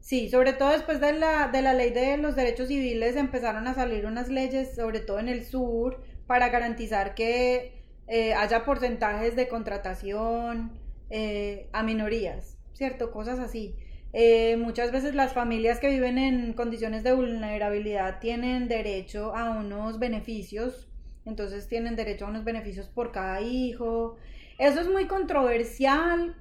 [0.00, 3.74] sí, sobre todo después de la, de la ley de los derechos civiles empezaron a
[3.74, 9.48] salir unas leyes, sobre todo en el sur, para garantizar que eh, haya porcentajes de
[9.48, 10.78] contratación
[11.10, 13.10] eh, a minorías, ¿cierto?
[13.10, 13.74] Cosas así.
[14.12, 19.98] Eh, muchas veces las familias que viven en condiciones de vulnerabilidad tienen derecho a unos
[19.98, 20.88] beneficios,
[21.24, 24.16] entonces tienen derecho a unos beneficios por cada hijo.
[24.58, 26.34] Eso es muy controversial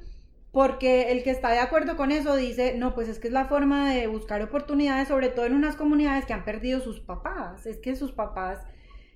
[0.55, 3.43] porque el que está de acuerdo con eso dice, no, pues es que es la
[3.43, 7.77] forma de buscar oportunidades, sobre todo en unas comunidades que han perdido sus papás, es
[7.79, 8.59] que sus papás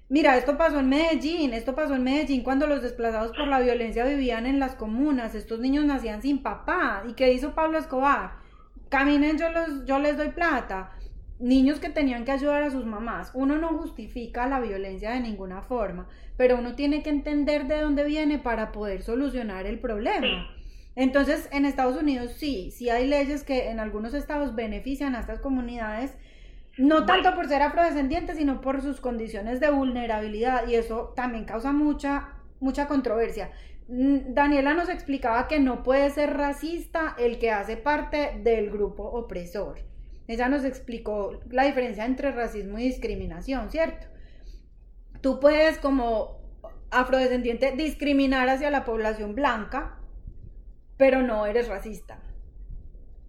[0.10, 4.04] Mira, esto pasó en Medellín, esto pasó en Medellín cuando los desplazados por la violencia
[4.04, 7.04] vivían en las comunas, estos niños nacían sin papá.
[7.08, 8.32] ¿Y qué hizo Pablo Escobar?
[8.90, 10.92] Caminen, yo, los, yo les doy plata.
[11.40, 13.32] Niños que tenían que ayudar a sus mamás.
[13.34, 18.04] Uno no justifica la violencia de ninguna forma, pero uno tiene que entender de dónde
[18.04, 20.59] viene para poder solucionar el problema.
[20.96, 25.40] Entonces, en Estados Unidos sí, sí hay leyes que en algunos estados benefician a estas
[25.40, 26.16] comunidades
[26.80, 31.74] no tanto por ser afrodescendiente, sino por sus condiciones de vulnerabilidad y eso también causa
[31.74, 32.30] mucha,
[32.62, 33.52] mucha controversia.
[33.90, 39.04] Mm, Daniela nos explicaba que no puede ser racista el que hace parte del grupo
[39.04, 39.80] opresor.
[40.28, 44.08] Ella nos explicó la diferencia entre racismo y discriminación, ¿cierto?
[45.22, 46.40] Tú puedes como
[46.92, 49.99] afrodescendiente discriminar hacia la población blanca,
[51.00, 52.20] pero no eres racista.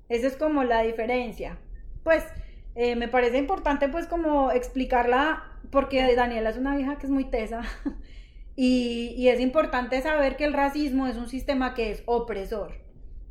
[0.09, 1.57] Esa es como la diferencia.
[2.03, 2.25] Pues
[2.75, 7.27] eh, me parece importante pues como explicarla, porque Daniela es una vieja que es muy
[7.27, 7.63] tesa,
[8.57, 12.73] y, es importante saber que el racismo es un sistema que es opresor.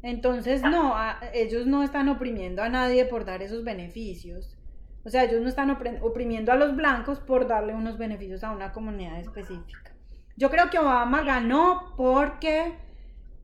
[0.04, 0.96] Entonces, no,
[1.34, 4.58] ellos no están oprimiendo a nadie por dar esos beneficios.
[5.04, 5.70] O sea, ellos no están
[6.02, 9.94] oprimiendo a los blancos por darle unos beneficios a una comunidad específica.
[10.38, 12.76] Yo creo que Obama ganó porque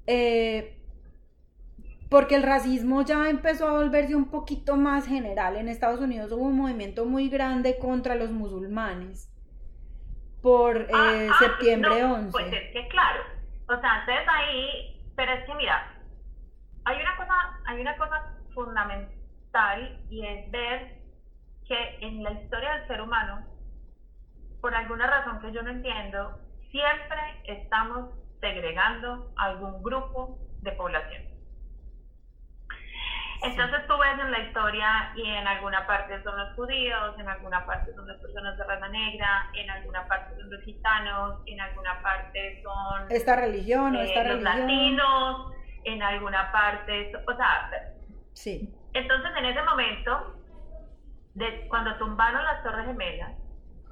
[0.07, 0.74] eh,
[2.15, 5.57] porque el racismo ya empezó a volverse un poquito más general.
[5.57, 9.29] En Estados Unidos hubo un movimiento muy grande contra los musulmanes
[10.41, 12.31] por eh, ah, ah, septiembre 11.
[12.31, 13.21] Pues es que claro,
[13.67, 15.91] o sea, entonces ahí, pero es que mira,
[16.85, 17.33] hay una cosa,
[17.65, 20.95] hay una cosa fundamental y es ver
[21.67, 23.45] que en la historia del ser humano,
[24.61, 26.39] por alguna razón que yo no entiendo,
[26.71, 28.09] siempre estamos
[28.39, 31.34] segregando algún grupo de población.
[33.45, 37.63] Entonces tú ves en la historia y en alguna parte son los judíos, en alguna
[37.65, 42.01] parte son las personas de raza negra, en alguna parte son los gitanos, en alguna
[42.01, 47.69] parte son esta religión o esta eh, los latinos, en alguna parte, o sea,
[48.33, 48.73] sí.
[48.93, 50.35] Entonces en ese momento,
[51.35, 53.33] de, cuando tumbaron las Torres Gemelas,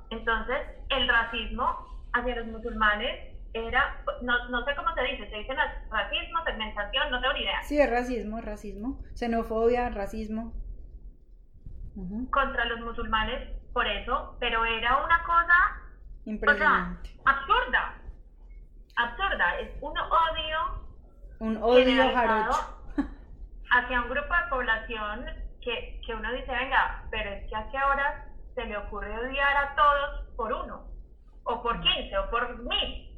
[0.09, 0.57] entonces
[0.89, 5.53] el racismo hacia los musulmanes era, no, no sé cómo se dice, se dice
[5.89, 7.61] racismo, segmentación, no tengo ni idea.
[7.63, 10.53] Sí, es racismo, es racismo, xenofobia, racismo.
[12.31, 15.81] Contra los musulmanes, por eso, pero era una cosa
[16.25, 17.11] Impresionante.
[17.25, 18.01] absurda,
[18.95, 20.87] absurda, es un odio,
[21.39, 22.03] un odio
[23.71, 25.25] hacia un grupo de población
[25.61, 28.25] que, que uno dice, venga, pero es que hace ahora
[28.55, 30.87] se le ocurre odiar a todos por uno,
[31.43, 33.12] o por quince, o por mil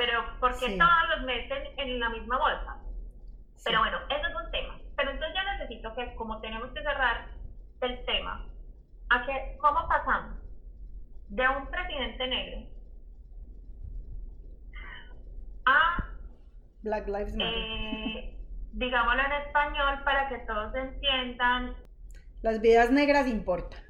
[0.00, 2.78] pero porque todos los meten en la misma bolsa.
[3.62, 4.80] Pero bueno, eso es un tema.
[4.96, 7.28] Pero entonces yo necesito que, como tenemos que cerrar
[7.82, 8.48] el tema,
[9.10, 10.38] a que, ¿cómo pasamos
[11.28, 12.66] de un presidente negro
[15.66, 16.04] a...
[16.80, 17.54] Black Lives Matter.
[17.54, 18.38] Eh,
[18.72, 21.76] digámoslo en español para que todos entiendan.
[22.40, 23.82] Las vidas negras importan.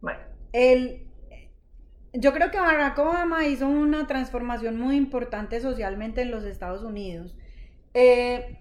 [0.00, 0.18] Bueno.
[0.52, 1.09] El
[2.12, 7.36] yo creo que Barack Obama hizo una transformación muy importante socialmente en los Estados Unidos.
[7.94, 8.58] Eh,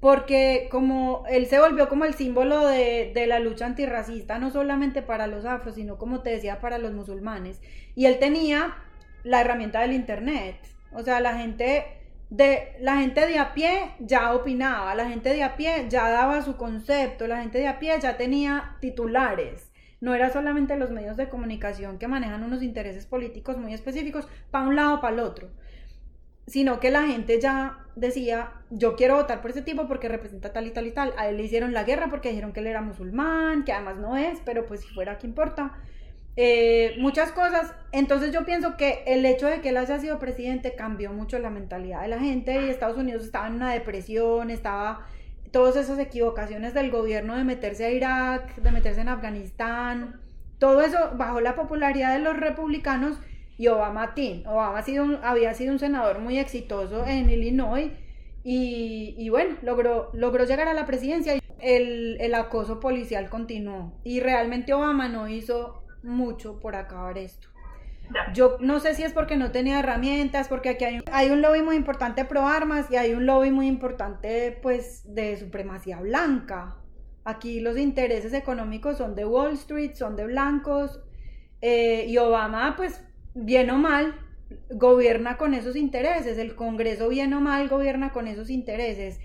[0.00, 5.02] porque como él se volvió como el símbolo de, de, la lucha antirracista, no solamente
[5.02, 7.60] para los afros, sino como te decía, para los musulmanes.
[7.96, 8.76] Y él tenía
[9.24, 10.56] la herramienta del Internet.
[10.92, 11.84] O sea, la gente
[12.30, 16.42] de, la gente de a pie ya opinaba, la gente de a pie ya daba
[16.42, 19.67] su concepto, la gente de a pie ya tenía titulares
[20.00, 24.66] no era solamente los medios de comunicación que manejan unos intereses políticos muy específicos para
[24.68, 25.50] un lado o para el otro,
[26.46, 30.66] sino que la gente ya decía, yo quiero votar por ese tipo porque representa tal
[30.66, 31.12] y tal y tal.
[31.18, 34.16] A él le hicieron la guerra porque dijeron que él era musulmán, que además no
[34.16, 35.74] es, pero pues si fuera, ¿qué importa?
[36.36, 37.74] Eh, muchas cosas.
[37.92, 41.50] Entonces yo pienso que el hecho de que él haya sido presidente cambió mucho la
[41.50, 45.06] mentalidad de la gente y Estados Unidos estaba en una depresión, estaba
[45.50, 50.20] todas esas equivocaciones del gobierno de meterse a Irak, de meterse en Afganistán,
[50.58, 53.18] todo eso bajo la popularidad de los republicanos
[53.56, 54.42] y Obama Team.
[54.46, 57.92] Obama sido había sido un senador muy exitoso en Illinois
[58.44, 63.92] Y, bueno, logró, logró llegar a la presidencia el, el acoso policial continuó.
[64.04, 67.48] Y realmente Obama no hizo mucho por acabar esto.
[68.32, 71.76] Yo no sé si es porque no tenía herramientas, porque aquí hay, un lobby muy
[71.76, 76.76] importante pro armas y hay un lobby muy importante pues de supremacía blanca.
[77.24, 81.00] Aquí los intereses económicos son de Wall Street, son de blancos
[81.60, 83.04] eh, y Obama pues
[83.34, 84.14] bien o mal
[84.70, 89.20] gobierna con esos intereses, el Congreso bien o mal gobierna con esos intereses.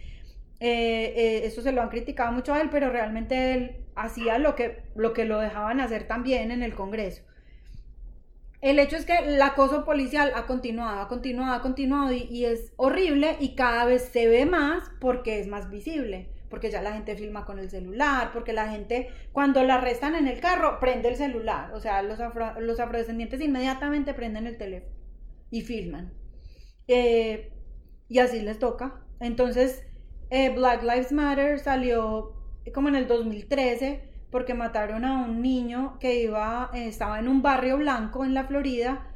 [0.59, 4.55] Eh, eh, eso se lo han criticado mucho a él, pero realmente él hacía lo
[4.55, 7.23] que, lo que lo dejaban hacer también en el Congreso.
[8.63, 12.71] El hecho es que el acoso policial ha continuado, ha continuado, ha continuado y, es
[12.77, 17.17] horrible y cada vez se ve más porque es más visible, porque ya la gente
[17.17, 21.17] filma con el celular, porque la gente cuando la arrestan en el carro prende el
[21.17, 24.95] celular, o sea, los, afrodescendientes inmediatamente prenden el teléfono
[25.51, 26.13] y filman.
[26.87, 27.51] Eh,
[28.07, 29.03] y así les toca.
[29.19, 29.83] Entonces,
[30.29, 32.33] eh, Black Lives Matter salió
[32.73, 37.43] como en el 2013 porque mataron a un niño que iba, eh, estaba en un
[37.43, 39.07] barrio blanco en la Florida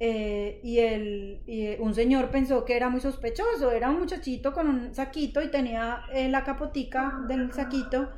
[0.00, 4.68] eh, y, el, y un señor pensó que era muy sospechoso, era un muchachito con
[4.68, 8.10] un saquito y tenía eh, la capotica del saquito,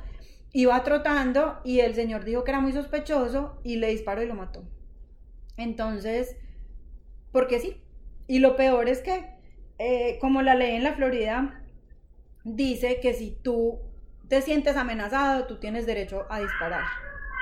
[0.51, 4.33] iba trotando y el señor dijo que era muy sospechoso y le disparó y lo
[4.33, 4.63] mató.
[5.55, 6.35] Entonces,
[7.31, 7.77] porque sí.
[8.25, 11.63] Y lo peor es que, como la ley en la Florida
[12.43, 13.88] dice que si tú
[14.29, 16.83] te sientes amenazado, tú tienes derecho a disparar.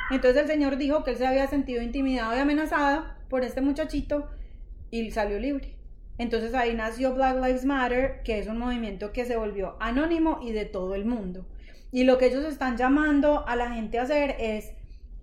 [0.10, 4.30] Entonces el señor dijo que él se había sentido intimidado y amenazado por este muchachito
[4.90, 5.76] y salió libre.
[6.18, 10.54] Entonces ahí nació Black Lives Matter, que es un movimiento que se volvió anónimo y
[10.54, 11.46] de todo el mundo.
[11.92, 14.72] Y lo que ellos están llamando a la gente a hacer es,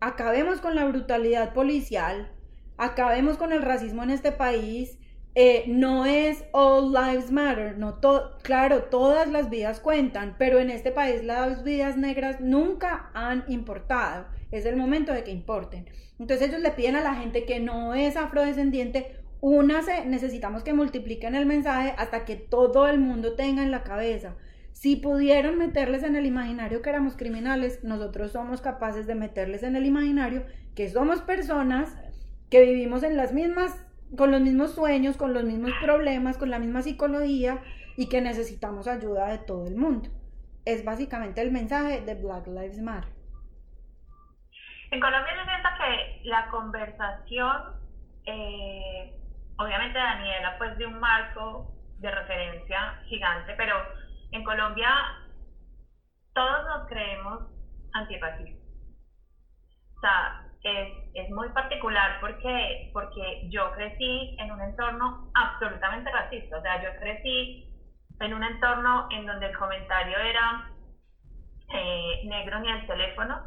[0.01, 2.31] acabemos con la brutalidad policial,
[2.77, 4.99] acabemos con el racismo en este país,
[5.37, 7.99] eh, no es all lives matter, no
[8.43, 14.26] claro, todas las vidas cuentan, pero en este país las vidas negras nunca han importado.
[14.53, 15.87] Es el momento de que importen.
[16.20, 21.35] Entonces ellos le piden a la gente que no es afrodescendiente, únase, necesitamos que multipliquen
[21.35, 24.37] el mensaje hasta que todo el mundo tenga en la cabeza.
[24.72, 29.74] Si pudieron meterles en el imaginario que éramos criminales, nosotros somos capaces de meterles en
[29.74, 30.45] el imaginario
[30.76, 31.93] que somos personas
[32.51, 33.72] que vivimos en las mismas
[34.17, 37.63] con los mismos sueños, con los mismos problemas, con la misma psicología
[37.97, 40.11] y que necesitamos ayuda de todo el mundo.
[40.65, 43.11] Es básicamente el mensaje de Black Lives Matter.
[44.91, 47.63] En Colombia yo siento que la conversación,
[48.27, 49.13] eh,
[49.59, 53.75] obviamente Daniela pues de un marco de referencia gigante, pero
[54.31, 54.89] en Colombia
[56.33, 57.43] todos nos creemos
[57.93, 58.63] antirracistas.
[59.97, 66.59] O sea, es, es, muy particular porque, porque yo crecí en un entorno absolutamente racista.
[66.59, 67.69] O sea, yo crecí
[68.21, 70.71] en un entorno en donde el comentario era
[71.75, 73.43] eh, negro ni el teléfono,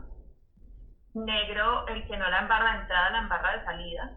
[1.15, 4.11] negro el que no la embarra de entrada, la embarra de salida,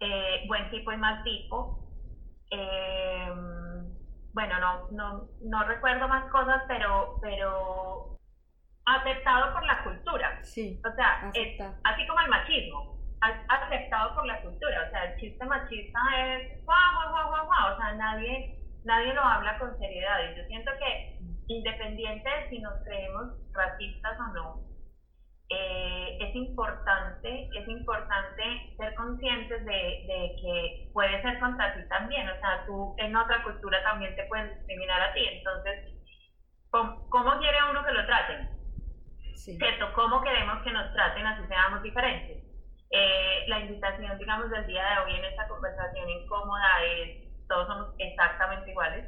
[0.00, 1.78] eh, buen tipo y mal tipo.
[2.50, 3.32] Eh,
[4.32, 8.13] bueno, no, no, no recuerdo más cosas, pero, pero
[8.86, 10.38] aceptado por la cultura.
[10.42, 11.30] Sí, o sea,
[11.84, 12.94] así como el machismo,
[13.48, 14.84] aceptado por la cultura.
[14.86, 17.74] O sea, el chiste machista es guau, guau, guau, guau, guau.
[17.74, 20.18] O sea, nadie, nadie lo habla con seriedad.
[20.30, 21.18] Y yo siento que,
[21.48, 24.74] independiente de si nos creemos racistas o no,
[25.50, 32.28] eh, es importante, es importante ser conscientes de, de, que puede ser contra ti también.
[32.28, 35.20] O sea, tú en otra cultura también te pueden discriminar a ti.
[35.30, 35.92] Entonces,
[36.70, 38.53] ¿cómo, cómo quiere uno que lo traten?
[39.34, 39.92] ¿Cierto?
[39.94, 42.42] ¿Cómo queremos que nos traten así seamos diferentes?
[42.90, 47.94] Eh, la invitación, digamos, del día de hoy en esta conversación incómoda es, todos somos
[47.98, 49.06] exactamente iguales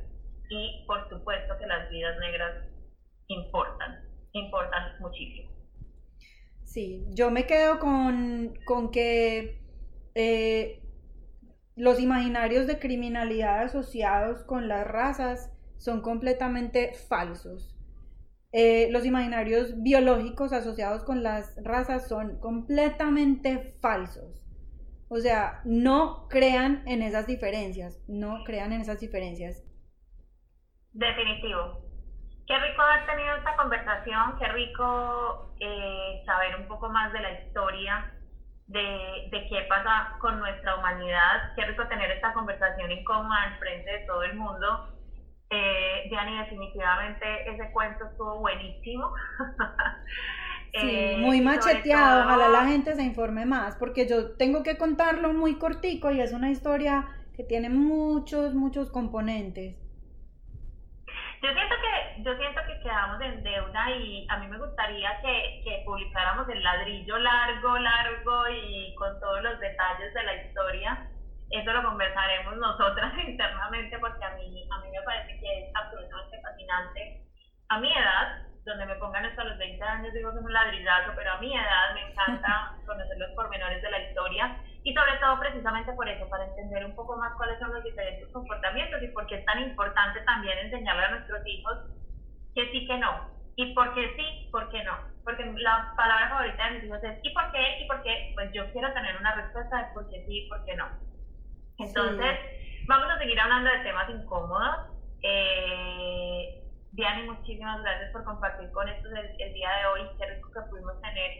[0.50, 2.64] y por supuesto que las vidas negras
[3.28, 5.50] importan, importan muchísimo.
[6.64, 9.60] Sí, yo me quedo con, con que
[10.14, 10.82] eh,
[11.76, 17.75] los imaginarios de criminalidad asociados con las razas son completamente falsos.
[18.58, 24.42] Eh, los imaginarios biológicos asociados con las razas son completamente falsos.
[25.10, 29.62] O sea, no crean en esas diferencias, no crean en esas diferencias.
[30.94, 31.82] Definitivo.
[32.46, 37.32] Qué rico haber tenido esta conversación, qué rico eh, saber un poco más de la
[37.32, 38.10] historia,
[38.68, 43.90] de, de, qué pasa con nuestra humanidad, qué rico tener esta conversación incómoda en frente
[43.90, 44.95] de todo el mundo
[45.50, 49.12] eh, Gianni, definitivamente ese cuento estuvo buenísimo.
[50.78, 55.32] Sí, eh, muy macheteado, ojalá la gente se informe más, porque yo tengo que contarlo
[55.32, 59.76] muy cortico y es una historia que tiene muchos, muchos componentes.
[61.42, 65.62] Yo siento que, yo siento que quedamos en deuda y a mí me gustaría que,
[65.64, 71.08] que publicáramos el ladrillo largo, largo y con todos los detalles de la historia.
[71.50, 76.40] Eso lo conversaremos nosotras internamente porque a mí, a mí me parece que es absolutamente
[76.40, 77.20] fascinante.
[77.68, 78.28] A mi edad,
[78.64, 81.36] donde me pongan esto a los 20 años, digo que es un ladrillazo, pero a
[81.38, 84.50] mi edad me encanta conocer los pormenores de la historia
[84.84, 88.28] y sobre todo precisamente por eso, para entender un poco más cuáles son los diferentes
[88.32, 91.78] comportamientos y por qué es tan importante también enseñarle a nuestros hijos
[92.54, 93.20] que sí, que no,
[93.56, 94.96] y por qué sí, por qué no.
[95.24, 97.78] Porque la palabra favorita de mis hijos es ¿y por qué?
[97.80, 98.32] ¿y por qué?
[98.34, 100.86] Pues yo quiero tener una respuesta de por qué sí y por qué no.
[101.78, 102.38] Entonces,
[102.86, 104.76] vamos a seguir hablando de temas incómodos.
[105.22, 106.62] Eh,
[107.26, 110.08] muchísimas gracias por compartir con nosotros el, día de hoy.
[110.18, 111.30] Qué rico que pudimos tener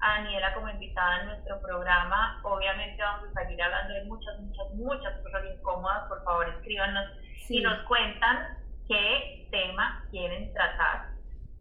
[0.00, 2.40] a Daniela como invitada en nuestro programa.
[2.42, 6.08] Obviamente vamos a seguir hablando de muchas, muchas, muchas cosas incómodas.
[6.08, 7.06] Por favor, escríbanos
[7.48, 8.58] y nos cuentan
[8.88, 11.11] qué tema quieren tratar.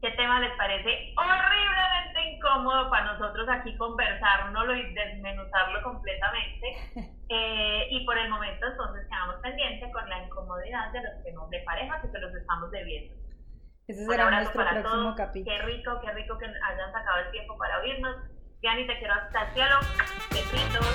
[0.01, 6.67] ¿Qué tema les parece horriblemente incómodo para nosotros aquí conversárnoslo y desmenuzarlo completamente?
[7.33, 11.47] Eh, y por el momento entonces quedamos pendientes con la incomodidad de los que no
[11.47, 13.15] de parejas y que los estamos debiendo.
[13.87, 15.55] Ese será nuestro próximo capítulo.
[15.55, 18.17] Qué rico, qué rico que hayan sacado el tiempo para oírnos.
[18.59, 19.79] Diani, te quiero hasta el cielo.
[20.29, 20.85] Besitos.